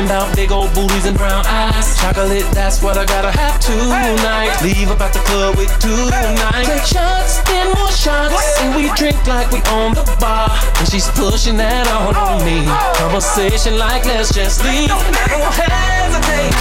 Talking 0.00 0.10
about 0.10 0.36
big 0.36 0.52
old 0.52 0.72
booties 0.74 1.06
and 1.06 1.16
brown 1.16 1.44
eyes. 1.46 1.98
Chocolate, 2.00 2.44
that's 2.52 2.82
what 2.82 2.96
I 2.96 3.04
gotta 3.04 3.30
have 3.30 3.60
tonight. 3.60 4.56
Leave 4.62 4.90
about 4.90 5.12
the 5.12 5.20
club 5.20 5.56
with 5.56 5.72
tonight. 5.80 6.64
Take 6.64 6.84
shots, 6.84 7.42
then 7.44 7.66
more 7.74 7.90
shots, 7.90 8.60
and 8.60 8.74
we 8.76 8.90
drink 8.94 9.16
like 9.26 9.50
we 9.50 9.60
own 9.70 9.94
the 9.94 10.04
bar. 10.20 10.48
And 10.78 10.88
she's 10.88 11.08
pushing 11.10 11.56
that 11.56 11.86
all 11.88 12.14
on 12.16 12.44
me. 12.44 12.64
Conversation 12.96 13.78
like 13.78 14.04
let's 14.04 14.32
just 14.32 14.64
leave. 14.64 14.90
And 14.90 15.16
I 15.16 15.26
don't 15.28 15.52
hesitate 15.52 16.52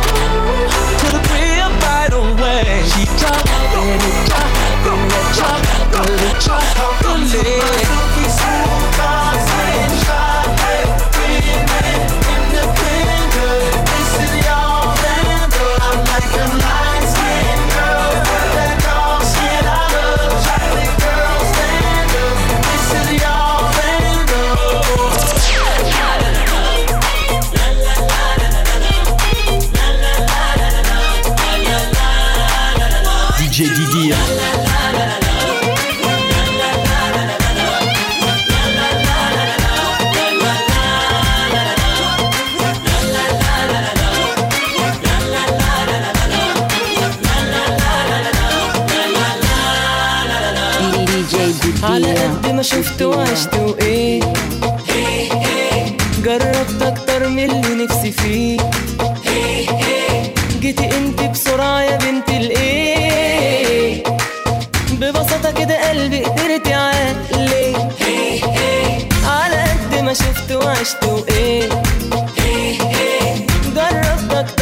to 1.00 1.08
the 1.16 1.22
crib 1.28 1.72
right 1.88 2.14
away. 2.14 2.84
She 2.92 3.06
drop, 3.20 3.40
then 3.72 4.00
it 4.00 4.28
drop, 4.28 4.52
then 4.84 5.00
that 5.10 5.28
chocolate 5.36 6.40
chocolate. 6.44 8.19
على 51.84 52.14
قد 52.14 52.52
ما 52.52 52.62
شفت 52.62 53.02
وعشت 53.02 53.54
وإيه. 53.56 54.22
جربت 56.24 56.82
أكتر 56.82 57.28
من 57.30 57.50
اللي 57.52 57.86
نفسي 57.86 58.12
فيه. 58.12 58.58
جيتي 60.62 60.98
أنت 60.98 61.22
بسرعة 61.22 61.82
يا 61.82 61.98
بنت 61.98 62.30
الإيه. 62.30 64.04
ببساطة 64.92 65.52
كده 65.52 65.90
قلبي 65.90 66.24
قدرت 66.24 66.68
يعقلي 66.68 67.74
على 69.26 69.64
قد 69.64 70.00
ما 70.04 70.14
شفت 70.14 70.52
وعشت 70.52 71.04
وإيه. 71.04 71.70
جربت 73.76 74.34
أكتر 74.34 74.59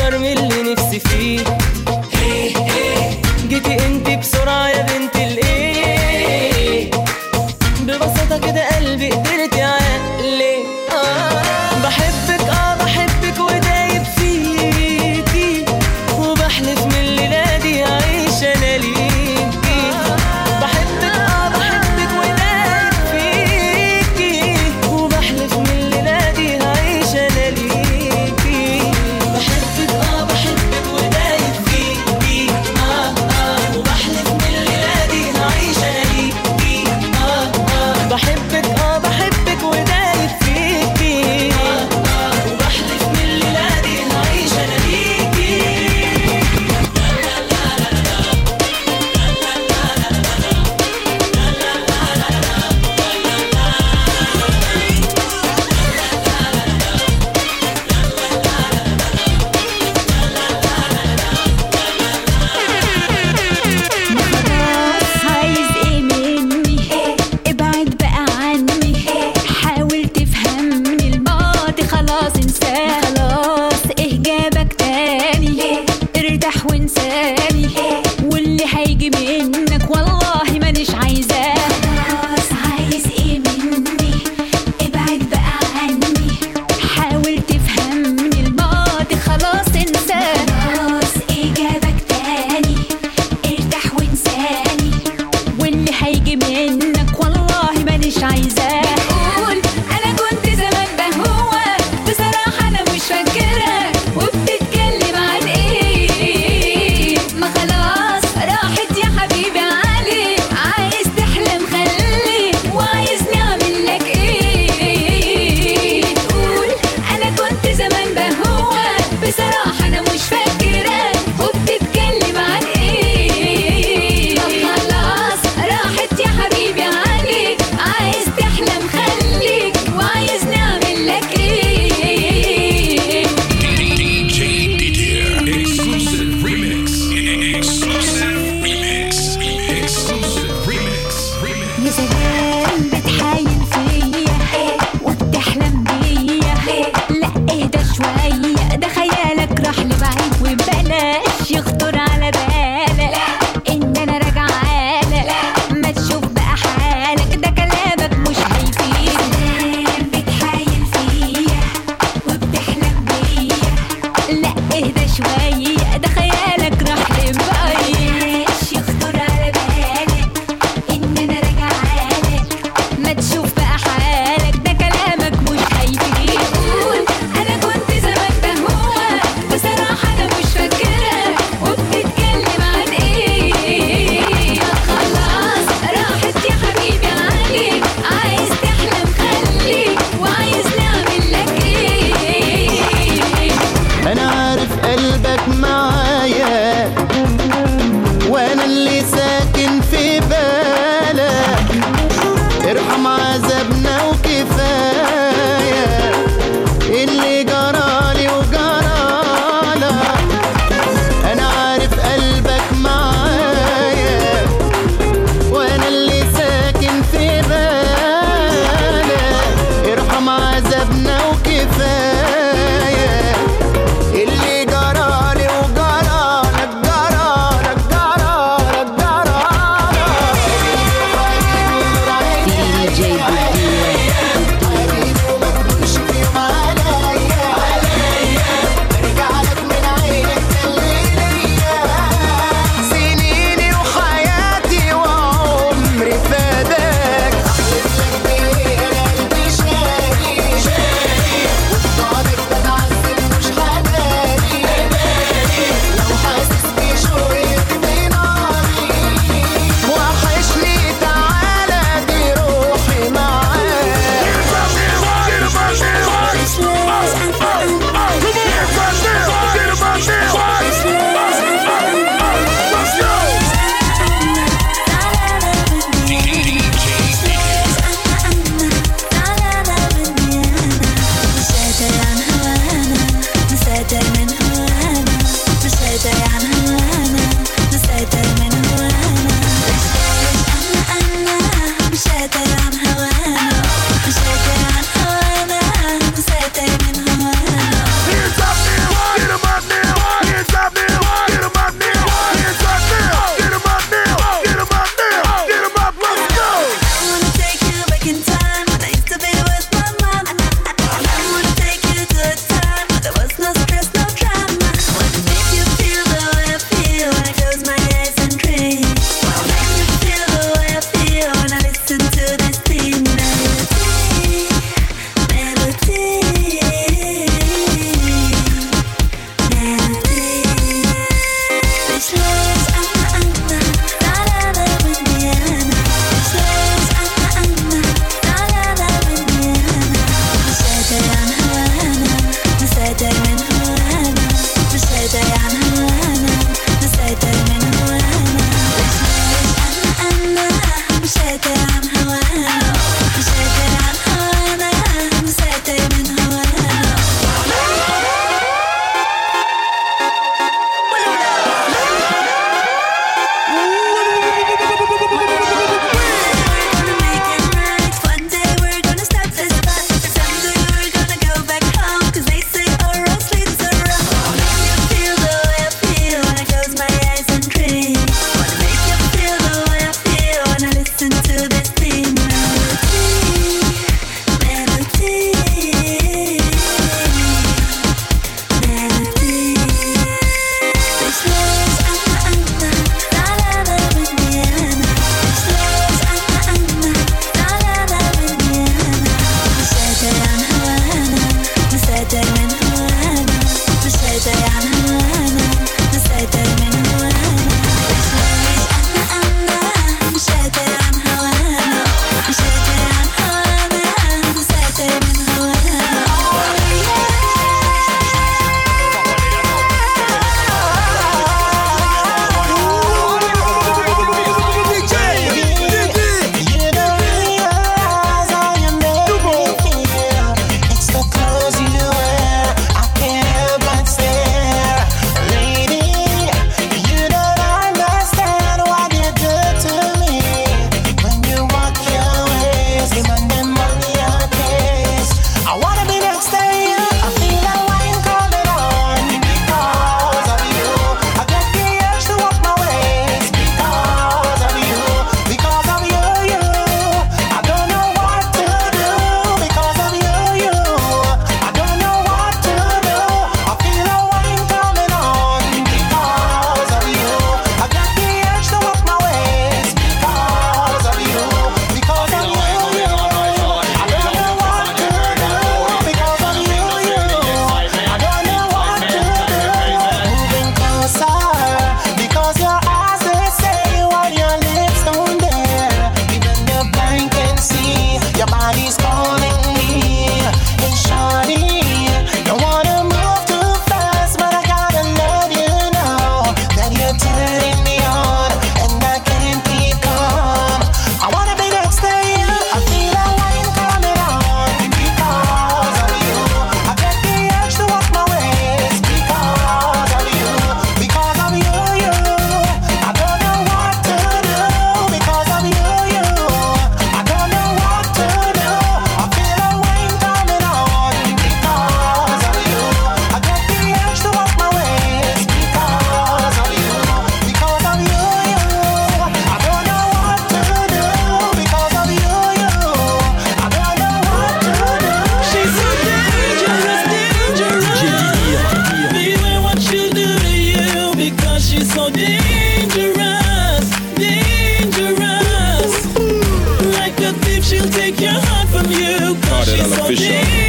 Official. 549.89 550.46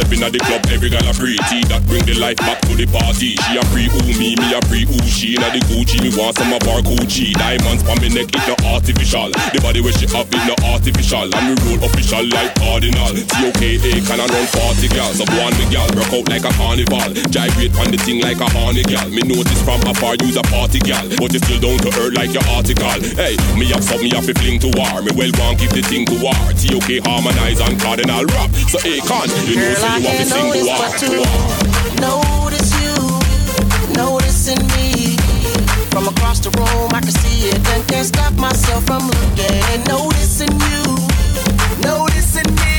Step 0.00 0.12
in 0.16 0.24
at 0.24 0.32
the 0.32 0.40
club, 0.40 0.64
every 0.72 0.88
gal 0.88 1.04
a 1.04 1.12
pretty. 1.12 1.60
That 1.68 1.84
bring 1.84 2.04
the 2.08 2.16
life 2.16 2.40
back 2.40 2.64
to 2.64 2.72
the 2.72 2.88
party. 2.88 3.36
She 3.36 3.52
a 3.60 3.62
pre 3.68 3.92
ooh 3.92 4.12
me, 4.16 4.32
me 4.40 4.48
a 4.56 4.60
pre 4.64 4.88
ooh 4.88 5.04
she. 5.04 5.36
Inna 5.36 5.52
the 5.52 5.60
Gucci, 5.68 6.00
me 6.00 6.10
want 6.16 6.40
some 6.40 6.52
of 6.56 6.64
our 6.64 6.80
Gucci. 6.80 7.36
Diamonds 7.36 7.84
on 7.84 8.00
me 8.00 8.08
neck, 8.08 8.32
it 8.32 8.44
no 8.48 8.56
artificial. 8.64 9.28
The 9.52 9.60
body 9.60 9.84
where 9.84 9.92
she 9.92 10.08
have 10.08 10.28
it 10.32 10.44
no 10.48 10.56
artificial. 10.72 11.28
And 11.28 11.44
me 11.44 11.54
roll 11.68 11.84
official 11.84 12.24
like 12.32 12.56
cardinal. 12.56 13.12
T-O-K-A, 13.12 13.92
can 14.08 14.18
I 14.20 14.26
run 14.26 14.46
40 14.48 14.88
gal. 14.88 15.12
So 15.12 15.28
go 15.28 15.36
on 15.44 15.52
me 15.60 15.66
gal, 15.68 15.88
rock 15.92 16.12
out 16.16 16.26
like 16.32 16.46
a 16.48 16.52
carnival. 16.56 17.10
Gyrate 17.28 17.76
on 17.76 17.92
the 17.92 18.00
thing 18.00 18.24
like 18.24 18.40
a 18.40 18.48
horny 18.56 18.82
gal. 18.88 19.08
Me 19.12 19.20
notice 19.20 19.60
from 19.60 19.84
afar 19.84 20.16
use 20.24 20.40
a 20.40 20.44
party 20.48 20.80
gal. 20.80 21.04
But 21.20 21.36
you 21.36 21.40
still 21.44 21.60
down 21.60 21.78
to 21.84 21.90
earth 22.00 22.16
like 22.16 22.32
your 22.32 22.46
article. 22.56 23.00
Hey, 23.20 23.36
me 23.58 23.68
have 23.68 23.84
me 24.00 24.08
have 24.16 24.24
to 24.24 24.34
fling 24.40 24.58
to 24.64 24.70
war. 24.80 25.04
Me 25.04 25.12
well 25.12 25.32
want 25.36 25.60
give 25.60 25.74
the 25.76 25.84
thing 25.84 26.08
to 26.08 26.16
war. 26.24 26.36
T-O-K 26.56 27.04
harmonize 27.04 27.60
and 27.60 27.76
cardinal 27.78 28.24
rap. 28.32 28.48
So 28.72 28.80
hey, 28.80 28.98
con, 29.04 29.28
you 29.44 29.60
know 29.60 29.89
say 29.98 30.58
you 30.58 30.66
want 30.66 30.94
to. 30.98 31.10
Notice 32.00 32.70
you, 32.82 32.94
noticing 33.94 34.62
me. 34.76 35.16
From 35.90 36.06
across 36.06 36.38
the 36.38 36.50
room, 36.50 36.90
I 36.94 37.00
can 37.00 37.10
see 37.10 37.48
it 37.48 37.68
and 37.68 37.86
can't 37.88 38.06
stop 38.06 38.32
myself 38.34 38.84
from 38.84 39.02
looking. 39.08 39.62
and 39.74 39.88
Noticing 39.88 40.54
you, 40.70 40.84
noticing 41.82 42.50
me. 42.62 42.76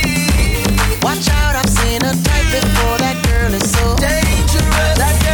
Watch 1.02 1.28
out, 1.28 1.56
I've 1.56 1.68
seen 1.68 2.00
a 2.02 2.12
type 2.26 2.48
before. 2.56 2.98
That 2.98 3.18
girl 3.26 3.52
is 3.52 3.70
so 3.70 3.96
dangerous. 3.96 5.31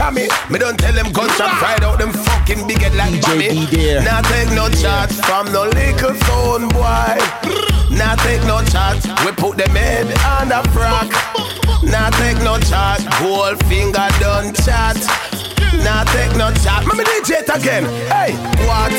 Shammy. 0.00 0.28
Me 0.50 0.58
don't 0.58 0.78
tell 0.78 0.94
them 0.94 1.12
gunshot 1.12 1.58
fried 1.58 1.84
out 1.84 1.98
them 1.98 2.10
fucking 2.10 2.66
big 2.66 2.80
head 2.80 2.94
like 2.94 3.20
Bammy. 3.20 3.52
Now 4.02 4.22
take 4.22 4.48
no 4.56 4.70
chat 4.70 5.12
from 5.12 5.52
no 5.52 5.64
little 5.64 6.14
phone 6.24 6.68
boy. 6.72 7.20
Now 7.92 8.16
take 8.24 8.40
no 8.48 8.64
chat. 8.64 8.96
We 9.26 9.32
put 9.32 9.58
them 9.58 9.76
head 9.76 10.08
on 10.24 10.48
the 10.48 10.64
frock. 10.72 11.12
Now 11.84 12.08
take 12.16 12.38
no 12.40 12.56
chat. 12.60 13.04
Gold 13.20 13.60
finger 13.66 14.08
done 14.24 14.54
chat. 14.64 14.96
Now 15.84 16.04
take 16.16 16.34
no 16.34 16.48
chat. 16.64 16.80
Me 16.88 16.96
me 16.96 17.04
DJ 17.04 17.44
it 17.44 17.50
again. 17.52 17.84
Hey, 18.08 18.32
what? 18.64 18.96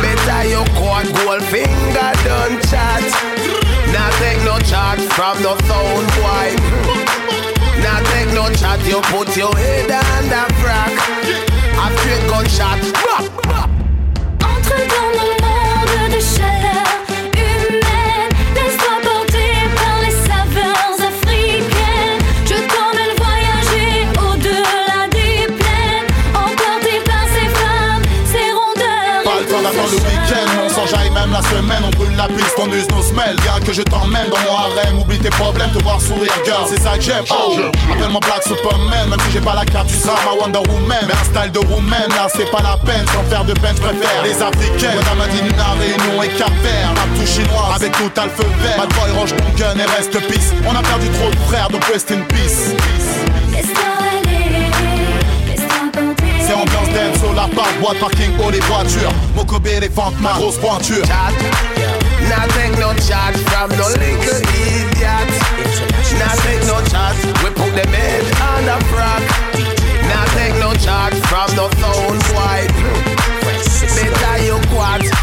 Better 0.00 0.48
you 0.48 0.64
quad 0.80 1.12
gold 1.12 1.44
finger 1.52 2.10
done 2.24 2.56
chat. 2.72 3.04
Now 3.92 4.08
take 4.16 4.40
no 4.48 4.56
chat 4.64 4.96
from 5.12 5.42
no 5.42 5.56
phone 5.68 6.06
boy. 6.16 7.05
Now 7.82 8.00
take 8.10 8.32
no 8.34 8.44
chat, 8.54 8.80
you 8.86 9.00
put 9.12 9.36
your 9.36 9.54
head 9.56 9.90
on 9.90 10.28
the 10.28 10.42
frack. 10.60 10.92
After 11.84 12.10
a 12.10 12.18
gunshot, 12.28 12.80
Entre 14.42 14.78
dans 14.92 15.10
mon 15.16 15.32
monde 15.44 16.10
de 16.14 16.20
chaleur 16.20 16.88
humaine. 17.34 18.30
Laisse-toi 18.54 18.96
porter 19.02 19.54
par 19.76 19.96
les 20.04 20.14
saveurs 20.28 20.96
africaines. 21.10 22.20
Je 22.44 22.56
t'emmène 22.72 23.14
voyager 23.22 23.90
au-delà 24.26 25.00
des 25.10 25.46
plaines. 25.46 26.08
Emporté 26.34 26.94
par 27.04 27.24
ces 27.34 27.48
femmes, 27.60 28.04
ces 28.32 28.48
rondeurs. 28.58 29.22
Pas 29.24 29.38
le 29.40 29.46
temps 29.46 29.62
d'attendre 29.62 29.90
le 29.92 29.98
week-end, 29.98 30.50
on 30.64 30.68
s'enjaille 30.68 31.10
même 31.10 31.32
la 31.32 31.42
semaine, 31.42 31.82
on 31.84 31.90
brûle 31.90 32.16
la 32.16 32.28
piste, 32.28 32.56
on 32.58 32.70
use 32.72 32.88
nos 32.90 33.02
semelles. 33.02 33.36
Je 33.76 33.82
t'emmène 33.82 34.30
dans 34.30 34.38
mon 34.38 34.56
harem, 34.56 34.98
oublie 35.00 35.18
tes 35.18 35.28
problèmes, 35.28 35.70
te 35.70 35.82
voir 35.82 36.00
sourire, 36.00 36.32
girl, 36.46 36.64
c'est 36.66 36.80
ça 36.80 36.96
que 36.96 37.02
j'aime. 37.02 37.24
Oh, 37.28 37.58
appelle-moi 37.92 38.20
Black 38.24 38.42
Superman, 38.42 39.10
même 39.10 39.20
si 39.26 39.32
j'ai 39.32 39.40
pas 39.42 39.54
la 39.54 39.66
carte, 39.66 39.88
tu 39.88 39.96
seras 39.96 40.16
ma 40.24 40.32
Wonder 40.32 40.60
Woman. 40.66 41.04
Mais 41.06 41.12
un 41.12 41.24
style 41.24 41.52
de 41.52 41.58
woman, 41.58 42.08
là 42.08 42.26
c'est 42.34 42.50
pas 42.50 42.62
la 42.62 42.78
peine, 42.78 43.04
sans 43.12 43.22
faire 43.28 43.44
de 43.44 43.52
peine, 43.52 43.76
je 43.76 43.82
préfère 43.82 44.22
les 44.24 44.40
africaines. 44.40 44.96
Madame 44.96 45.20
Adina, 45.20 45.76
Réunion 45.78 46.22
et 46.22 46.28
Cap 46.38 46.52
Vert, 46.62 46.88
rap 46.96 47.08
tout 47.20 47.26
chinois, 47.26 47.68
avec 47.74 47.92
tout 47.92 48.10
le 48.16 48.30
feu 48.30 48.48
vert. 48.62 48.78
Bad 48.78 48.94
boy, 48.94 49.10
range 49.12 49.36
ton 49.36 49.44
gun 49.58 49.76
et 49.76 49.90
reste 49.94 50.26
peace. 50.26 50.54
On 50.66 50.74
a 50.74 50.80
perdu 50.80 51.10
trop 51.10 51.28
de 51.28 51.36
frères, 51.46 51.68
donc 51.68 51.84
rest 51.84 52.10
in 52.10 52.22
peace. 52.32 52.72
C'est 56.40 56.54
ambiance 56.54 56.88
dance, 56.96 57.36
la 57.36 57.54
part, 57.54 57.68
boîte, 57.82 57.98
parking, 57.98 58.30
haut 58.42 58.50
les 58.50 58.60
voitures. 58.60 59.12
Mokobe, 59.34 59.66
les 59.66 59.90
fentes, 59.90 60.18
ma 60.22 60.32
grosse 60.32 60.56
pointure. 60.56 61.04
Now 62.28 62.46
take 62.56 62.78
no 62.78 62.92
charge 62.94 63.38
from 63.48 63.70
no 63.78 63.86
little 63.88 64.40
idiot. 64.62 65.28
Now 66.18 66.34
take 66.44 66.62
no 66.66 66.82
charge, 66.90 67.20
we 67.42 67.48
put 67.54 67.72
them 67.74 67.92
head 67.92 68.24
on 68.50 68.64
the 68.68 68.76
frock. 68.90 69.22
Now 70.10 70.24
take 70.36 70.54
no 70.60 70.74
charge 70.74 71.14
from 71.30 71.48
no 71.56 71.68
phone 71.80 72.18
boy. 72.30 72.66
Better 73.96 74.44
you 74.44 74.58
quad. 74.68 75.15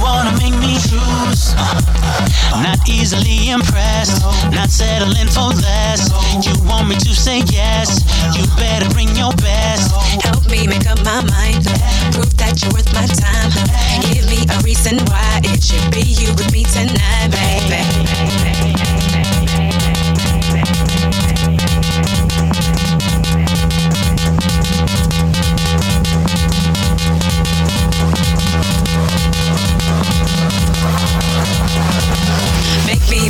wanna 0.00 0.32
make 0.38 0.56
me 0.58 0.74
choose. 0.80 1.54
Not 2.64 2.78
easily 2.88 3.50
impressed, 3.50 4.22
not 4.52 4.70
settling 4.70 5.28
for 5.28 5.52
less. 5.62 6.10
You 6.44 6.52
want 6.64 6.88
me 6.88 6.96
to 6.96 7.14
say 7.14 7.42
yes, 7.46 8.02
you 8.34 8.44
better 8.56 8.88
bring 8.90 9.14
your 9.16 9.32
best. 9.36 9.92
Help 10.24 10.50
me 10.50 10.66
make 10.66 10.86
up 10.90 10.98
my 11.04 11.22
mind, 11.30 11.64
prove 12.12 12.36
that 12.36 12.60
you're 12.62 12.72
worth 12.72 12.92
my 12.94 13.06
time. 13.06 13.50
Give 14.02 14.26
me 14.26 14.44
a 14.48 14.58
reason 14.62 14.98
why 15.06 15.40
it 15.44 15.62
should 15.62 15.90
be 15.92 16.02
you 16.02 16.32
with 16.34 16.52
me 16.52 16.64
tonight, 16.64 17.30
baby. 17.30 18.89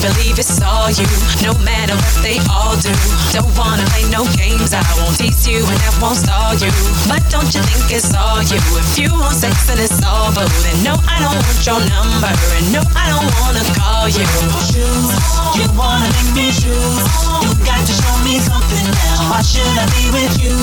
believe 0.00 0.38
it's 0.40 0.60
all 0.64 0.88
you, 0.90 1.04
no 1.44 1.52
matter 1.60 1.94
what 1.94 2.16
they 2.24 2.40
all 2.48 2.74
do. 2.80 2.92
Don't 3.32 3.52
wanna 3.56 3.84
play 3.92 4.08
no 4.08 4.24
games, 4.34 4.72
I 4.72 4.80
won't 4.96 5.16
tease 5.16 5.46
you 5.46 5.60
and 5.60 5.80
I 5.80 5.90
won't 6.00 6.16
stall 6.16 6.56
you. 6.56 6.72
But 7.06 7.22
don't 7.28 7.48
you 7.52 7.60
think 7.60 7.92
it's 7.92 8.12
all 8.16 8.40
you? 8.40 8.58
If 8.80 8.98
you 8.98 9.12
want 9.12 9.36
sex 9.36 9.68
and 9.68 9.80
it's 9.80 10.00
all 10.02 10.32
boo, 10.32 10.48
then 10.64 10.76
no, 10.82 10.96
I 11.04 11.20
don't 11.20 11.36
want 11.36 11.60
your 11.62 11.80
number, 11.84 12.32
and 12.32 12.66
no, 12.72 12.80
I 12.96 13.12
don't 13.12 13.28
wanna 13.44 13.64
call 13.76 14.08
you. 14.08 14.24
Choose, 14.72 15.12
you 15.56 15.68
wanna 15.76 16.08
make 16.16 16.32
me 16.32 16.46
choose. 16.48 17.04
You 17.44 17.50
got 17.68 17.80
to 17.84 17.92
show 17.92 18.16
me 18.24 18.40
something 18.40 18.86
else. 18.88 19.20
Why 19.28 19.40
should 19.44 19.68
I 19.76 19.84
be 19.92 20.08
with 20.16 20.34
you? 20.40 20.56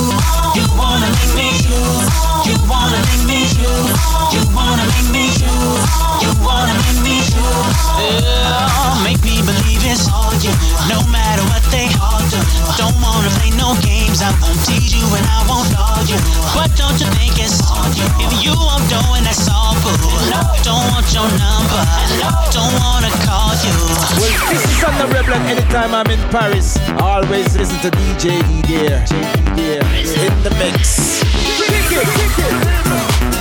You 0.58 0.66
wanna 0.74 1.10
make 1.14 1.34
me 1.38 1.50
choose. 1.62 2.10
You 2.50 2.56
wanna 2.66 3.00
make 3.06 3.26
me 3.30 3.46
choose. 3.46 3.94
You 4.34 4.42
wanna 4.56 4.86
make 4.90 5.10
me 5.14 5.30
choose. 5.30 5.86
You 6.24 6.32
wanna 6.42 6.74
make 6.74 7.02
me 7.06 7.22
choose. 7.22 7.78
Yeah, 7.98 9.04
make 9.04 9.22
me 9.28 9.44
believe. 9.44 9.68
No 10.88 11.00
matter 11.12 11.44
what 11.52 11.64
they 11.72 11.88
all 12.00 12.24
do. 12.32 12.40
Don't 12.80 12.96
wanna 13.02 13.30
play 13.40 13.52
no 13.60 13.76
games. 13.84 14.22
I 14.22 14.32
won't 14.40 14.60
tease 14.64 14.96
you 14.96 15.04
and 15.16 15.26
I 15.26 15.44
won't 15.48 15.68
you. 16.08 16.20
Don't 16.76 17.00
you 17.00 17.08
think 17.18 17.36
it's 17.40 17.60
all 17.68 17.90
you? 17.96 18.06
If 18.24 18.32
you 18.44 18.54
won't 18.56 18.88
do 18.88 19.00
it, 19.16 19.24
that's 19.24 19.50
all 19.50 19.76
cool. 19.84 19.98
Don't 20.64 20.86
want 20.92 21.08
your 21.12 21.28
number. 21.40 21.82
Don't 22.52 22.76
wanna 22.80 23.12
call 23.28 23.52
you. 23.66 23.76
Well, 24.20 24.52
this 24.52 24.64
is 24.64 24.84
on 24.84 24.96
the 25.00 25.08
Rebel 25.14 25.34
anytime 25.48 25.94
I'm 25.94 26.08
in 26.08 26.20
Paris. 26.30 26.78
I 26.78 27.24
always 27.24 27.56
listen 27.58 27.80
to 27.84 27.92
DJ 27.92 28.40
E 28.48 28.62
Dear, 28.64 29.04
In 30.24 30.36
the 30.44 30.54
mix. 30.60 31.24
Kick 31.68 31.92
it, 31.92 32.08
kick 32.16 32.38
it. 32.46 33.37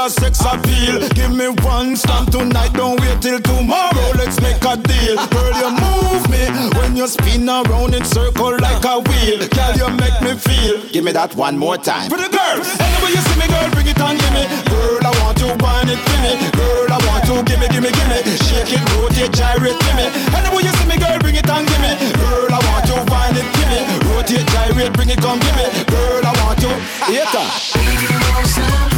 the 0.00 0.08
sex 0.08 0.40
appeal. 0.40 0.96
Give 1.12 1.32
me 1.36 1.48
one 1.60 1.94
stamp 1.94 2.30
tonight, 2.30 2.72
don't 2.72 2.98
wait 3.00 3.20
till 3.20 3.40
tomorrow. 3.40 4.08
Let's 4.16 4.40
make 4.40 4.62
a 4.64 4.76
deal. 4.76 5.16
Girl, 5.28 5.52
you 5.60 5.70
move 5.76 6.24
me 6.32 6.42
when 6.78 6.96
you 6.96 7.06
spin 7.06 7.48
around 7.48 7.94
in 7.94 8.04
circle 8.04 8.56
like 8.56 8.84
a 8.84 8.96
wheel. 9.04 9.40
Girl, 9.52 9.72
you 9.76 9.88
make 10.00 10.16
me 10.24 10.32
feel. 10.40 10.80
Give 10.88 11.04
me 11.04 11.12
that 11.12 11.36
one 11.36 11.58
more 11.58 11.76
time. 11.76 12.08
For 12.08 12.16
the 12.16 12.32
girls, 12.32 12.68
anyway 12.80 13.12
you 13.12 13.20
see 13.28 13.36
me, 13.36 13.46
girl, 13.52 13.68
bring 13.76 13.88
it 13.92 14.00
on, 14.00 14.16
give 14.16 14.32
me. 14.32 14.44
Girl, 14.72 15.04
I 15.04 15.12
want 15.20 15.36
to 15.44 15.48
wind 15.60 15.92
it, 15.92 16.00
give 16.00 16.22
me. 16.24 16.32
Girl, 16.56 16.88
I 16.88 16.98
want 17.04 17.22
to 17.28 17.34
give 17.44 17.60
me, 17.60 17.68
give 17.68 17.84
me, 17.84 17.92
give 17.92 18.08
me. 18.08 18.18
Shake 18.48 18.72
it, 18.72 18.82
rotate, 18.96 19.36
gyrate, 19.36 19.76
give 19.84 19.96
me. 20.00 20.06
Anyway 20.32 20.64
you 20.64 20.72
see 20.80 20.88
me, 20.88 20.96
girl, 20.96 21.18
bring 21.20 21.36
it 21.36 21.50
on, 21.52 21.68
give 21.68 21.82
me. 21.84 21.92
Girl, 22.16 22.48
I 22.48 22.60
want 22.72 22.88
to 22.88 22.96
wind 23.04 23.36
it, 23.36 23.44
give 23.52 23.68
me. 23.68 23.84
Rotate, 24.08 24.48
gyrate, 24.48 24.92
bring 24.96 25.12
it, 25.12 25.20
come, 25.20 25.36
give 25.44 25.56
me. 25.60 25.68
Girl, 25.92 26.24
I 26.24 26.32
want 26.40 26.56
to. 26.64 26.72
Later. 27.12 28.89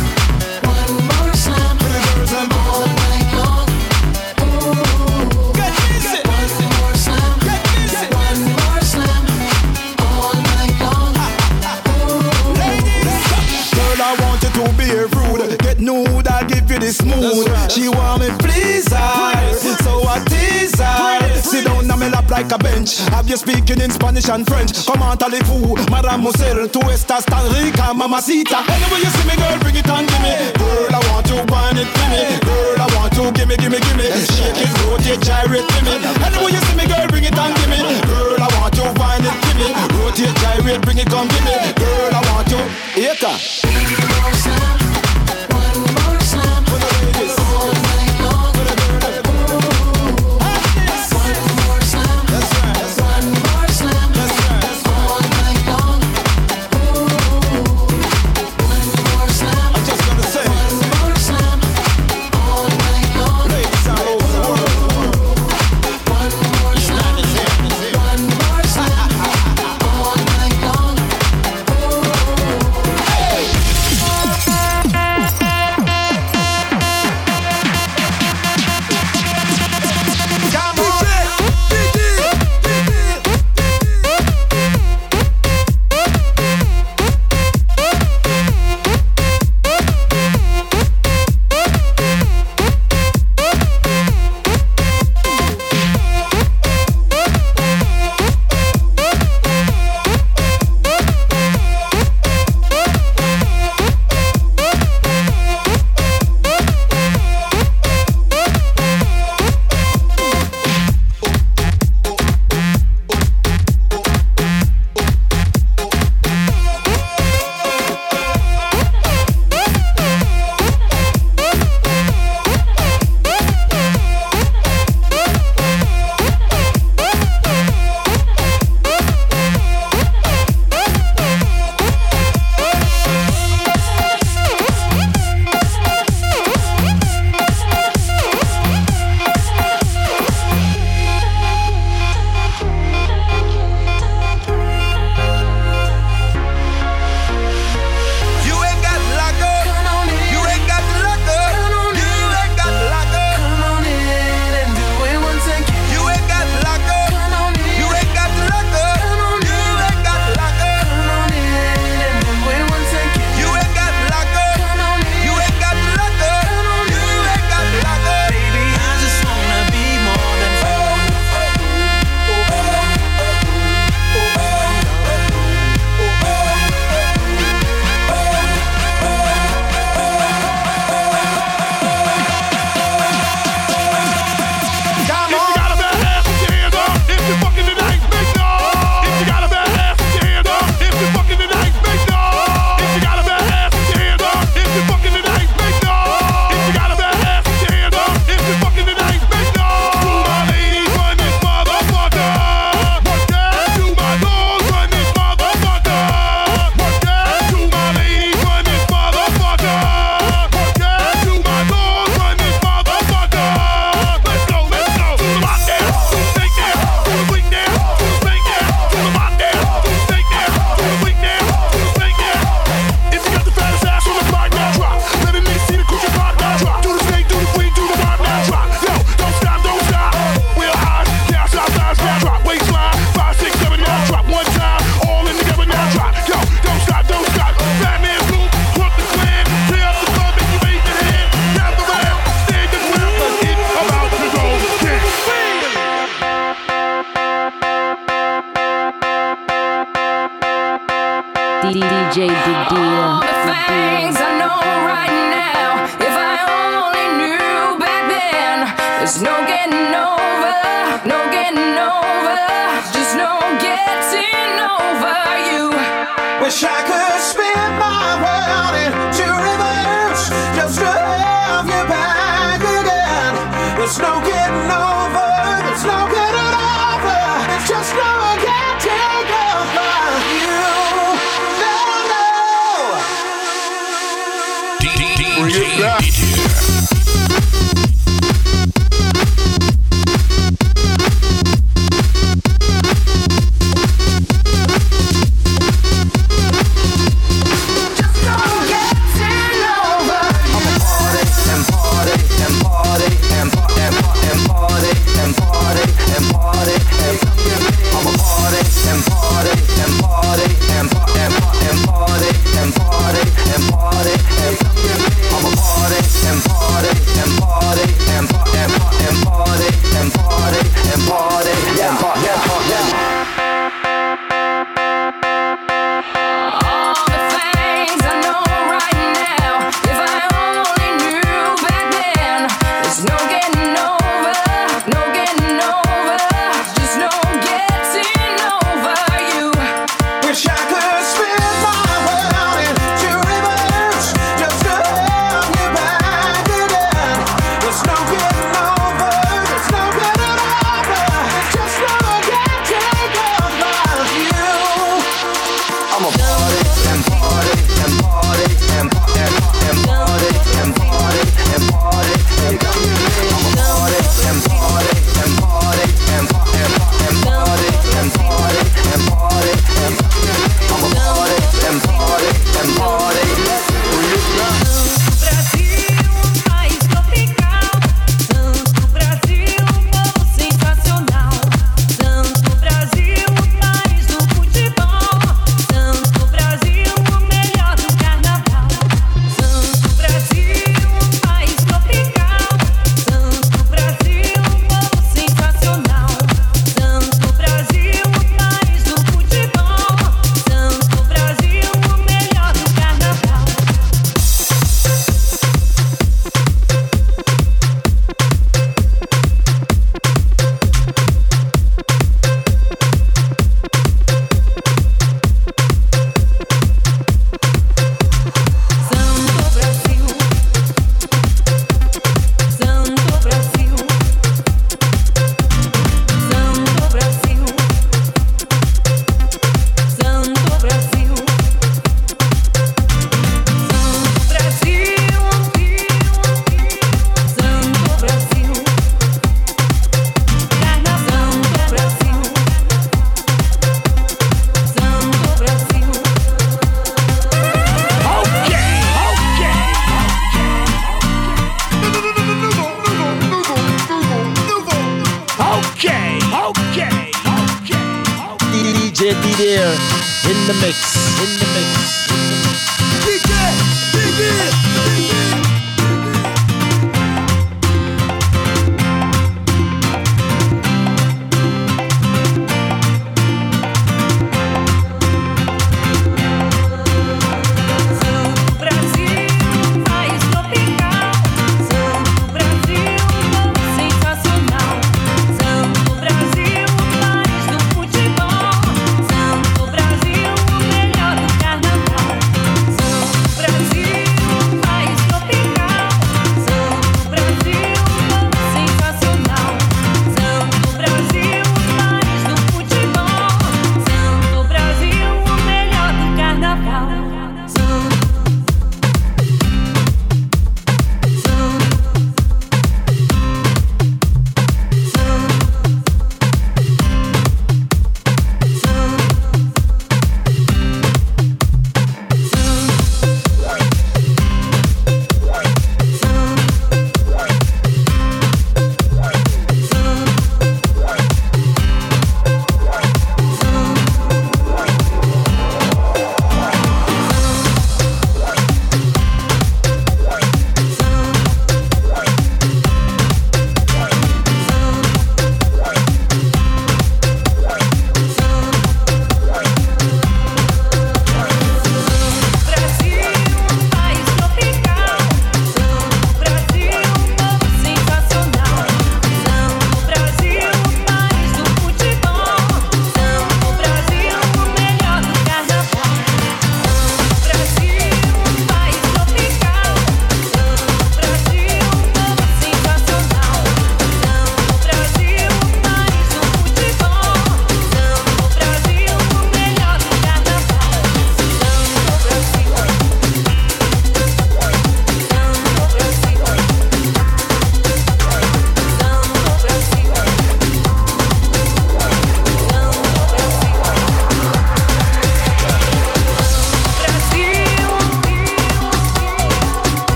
smooth. 16.93 17.49
Right. 17.49 17.72
She 17.72 17.88
want 17.88 18.20
me 18.22 18.28
please 18.38 18.84
so 19.82 20.03
I 20.07 20.22
tease. 20.28 20.76
Sit 21.43 21.64
down 21.64 21.90
on 21.90 21.99
me 21.99 22.09
lap 22.09 22.30
like 22.30 22.51
a 22.53 22.59
bench. 22.59 22.99
Have 23.11 23.28
you 23.28 23.36
speaking 23.36 23.80
in 23.80 23.90
Spanish 23.90 24.28
and 24.28 24.47
French? 24.47 24.86
Come 24.86 25.03
Comment 25.03 25.22
allez-vous, 25.22 25.76
mademoiselle, 25.90 26.68
to 26.68 26.80
estas 26.90 27.24
tan 27.24 27.45
rica, 27.53 27.93
mamacita. 27.95 28.62
Anyway 28.68 29.01
you 29.03 29.11
see 29.11 29.26
me, 29.26 29.34
girl, 29.36 29.59
bring 29.61 29.74
it 29.74 29.90
on, 29.90 30.07
give 30.07 30.22
me. 30.22 30.32
Girl, 30.59 30.95
I 30.95 31.01
want 31.11 31.28
you 31.28 31.43
burn 31.51 31.76
it 31.76 31.88
give 31.90 32.11
me. 32.12 32.22
Girl, 32.47 32.78
I 32.78 32.86
want 32.95 33.14
you 33.16 33.32
give 33.32 33.49
me, 33.49 33.57
give 33.57 33.72
me, 33.72 33.78
give 33.80 33.97
me. 33.97 34.07
Shake 34.30 34.62
it, 34.62 34.70
rotate, 34.86 35.20
gyrate 35.26 35.66
give 35.66 35.84
me. 35.84 35.95
Anyway 36.22 36.53
you 36.53 36.62
see 36.62 36.76
me, 36.76 36.86
girl, 36.86 37.07
bring 37.09 37.24
it 37.24 37.38
on, 37.38 37.53
give 37.55 37.68
me. 37.68 37.78
Girl, 38.07 38.38
I 38.38 38.49
want 38.59 38.76
you 38.76 38.86
burn 38.95 39.24
it 39.26 39.36
give 39.43 39.59
me. 39.59 39.68
Rotate, 39.99 40.34
gyrate, 40.38 40.82
bring 40.82 40.99
it, 40.99 41.09
come 41.11 41.28
give 41.28 41.45
me. 41.45 41.55
Girl, 41.74 42.14
I 42.14 42.20
want 42.30 42.51
you. 42.51 42.62
Eta. 43.11 44.82